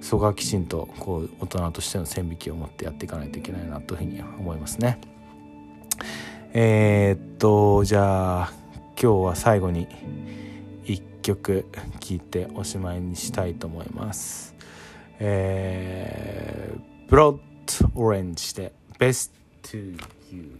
[0.00, 5.00] そこはきちんとこう大人としての線引きを持ってやっていかないといけないなというふうに思いますね。
[6.52, 8.52] え、っと、じゃあ、
[9.00, 9.86] 今日は最後に
[10.84, 11.66] 一曲
[12.00, 14.54] 聴いておしまいにしたいと思います。
[15.20, 17.38] えー、ブロッ
[17.94, 19.30] ドオレンジで Best
[19.62, 19.96] to
[20.32, 20.58] You.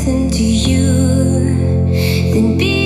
[0.00, 2.79] Nothing to you than be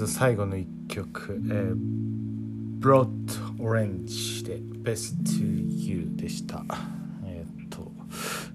[0.00, 6.64] で本日の最後の一曲、えー、ブロッドオレンジで Best to You でした。
[7.26, 7.92] えーっと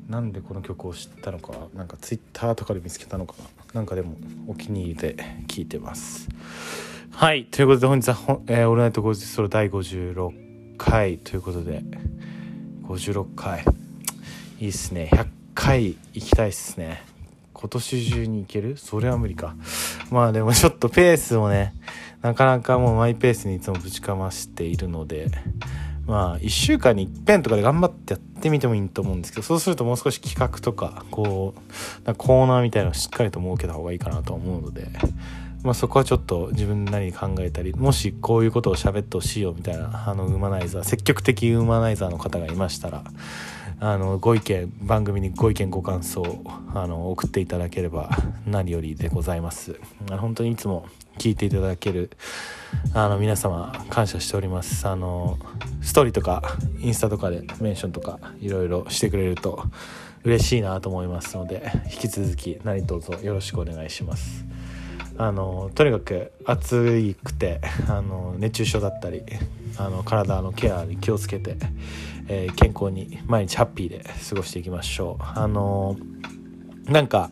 [0.10, 3.36] なんでこの曲を知ったのかなんか Twitter とかで見つけたのか
[3.74, 4.16] ななんかでも
[4.48, 5.16] お気に入りで
[5.48, 6.28] 聴いてます。
[7.12, 11.18] はいということで本日は、えーオールナイトゴールドソロ第56回。
[11.20, 11.84] ということで
[12.84, 13.64] 56回。
[14.60, 15.10] いいっすね。
[15.14, 17.04] 100回行きたいっすね。
[17.66, 18.78] 今年中に行ける？
[18.78, 19.56] それは無理か。
[20.12, 21.74] まあでもちょっとペースをね
[22.22, 25.32] なかなかもうマイペースにいつもぶちかましているので
[26.06, 34.88] まあ1週間に一遍とかで頑張ってやってみてもいいと思うんですけどそうするともう少し企画とかこうなコーナーみたいなのをしっかりと設けた方がいいかなと思うので
[35.64, 43.04] まあ、そこはちょっと自分なりに考えたりもしこういうことを喋ってほしいよみたいなあのウマナイザー積極的ウーマナイザーの方がいましたら
[43.80, 46.42] あのご意見番組にご意見ご感想
[46.74, 48.10] あの送っていただければ
[48.46, 49.80] 何よりでございます。
[50.10, 52.12] 本当にいつも聞いていただける
[52.94, 54.88] あの皆様感謝しております。
[54.88, 55.38] あの
[55.82, 59.64] ストーリーとかインスタとかでメンションとかいろいろしてくれると
[60.24, 64.46] 嬉しいなと思いますので引き続き何卒よろしくお願いします。
[65.18, 69.22] あのとにかく暑くてあの熱中症だったり
[69.78, 71.56] あの体のケアに気をつけて、
[72.28, 75.24] えー健康に毎日ハッピーで過ごしていきましょう。
[75.24, 75.98] あの
[76.86, 77.32] なんか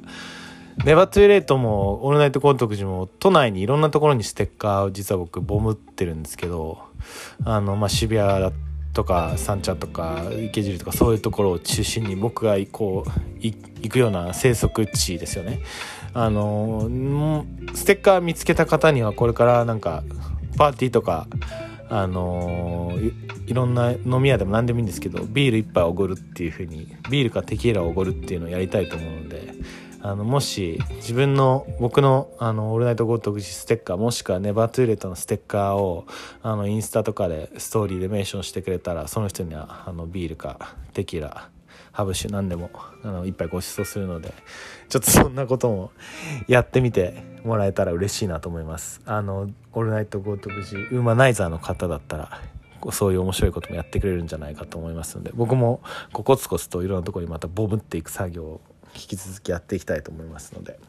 [0.85, 6.79] ネバトゥーレートもオールナイトコントクジも都内にいろんなところにステッカーを実は僕ボムってるんですけど
[7.45, 8.51] あの、まあ、渋谷だ
[8.93, 15.59] とか三茶とか池尻とかそういうところを中心に僕がこう行くような生息地ですよね。
[16.15, 16.87] あの
[17.73, 20.03] ステッカー見つけた方にはこれからなんか
[20.57, 21.27] パーティーとか
[21.95, 22.91] あの
[23.45, 29.53] いろんな飲み屋でも何でもいいんですけどビール一杯おごるっていう風にビールかテキーラをおごるっていうのをやりたいと思うので
[30.01, 36.07] あのもし自分の僕の「あのオールナイトゴートグジステッカーもしくは Never Too Late のステッカーを
[36.41, 41.49] あのインスタとかでストーリーでメンションしてくれたらその人にはあのビールかテキーラ
[41.91, 42.71] ハブ酒何でも
[43.03, 44.33] あの一杯ご馳走するので
[44.89, 45.91] ちょっとそんなことも
[46.47, 49.01] やってみてもらえたら嬉しいなと思います。
[49.05, 52.41] あのオールナイトゴートグジウーマナイザーの方だったら
[52.91, 55.81] そういう面白いこともやってくれるんじゃないかと思いますので僕も
[56.11, 58.61] コツコツといろんなところにまたボムっていく作業を
[58.93, 60.79] 引き続きやっていきたいと思いますので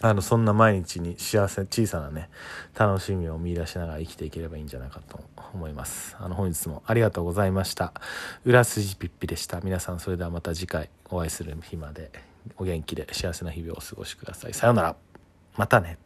[0.00, 2.30] あのそんな毎日に幸せ小さなね
[2.78, 5.20] 楽しみを見出しながら生きていければいいんじゃないかと
[5.52, 6.16] 思います。
[6.20, 7.92] あの本日もありがとうございました。
[8.44, 9.60] 裏筋ピッピでした。
[9.60, 12.12] 皆さんそれではまた次回お会いする日まで
[12.58, 14.54] お元気で幸せな日々をお過ごしください。
[14.54, 15.07] さようなら。
[15.58, 15.98] またね。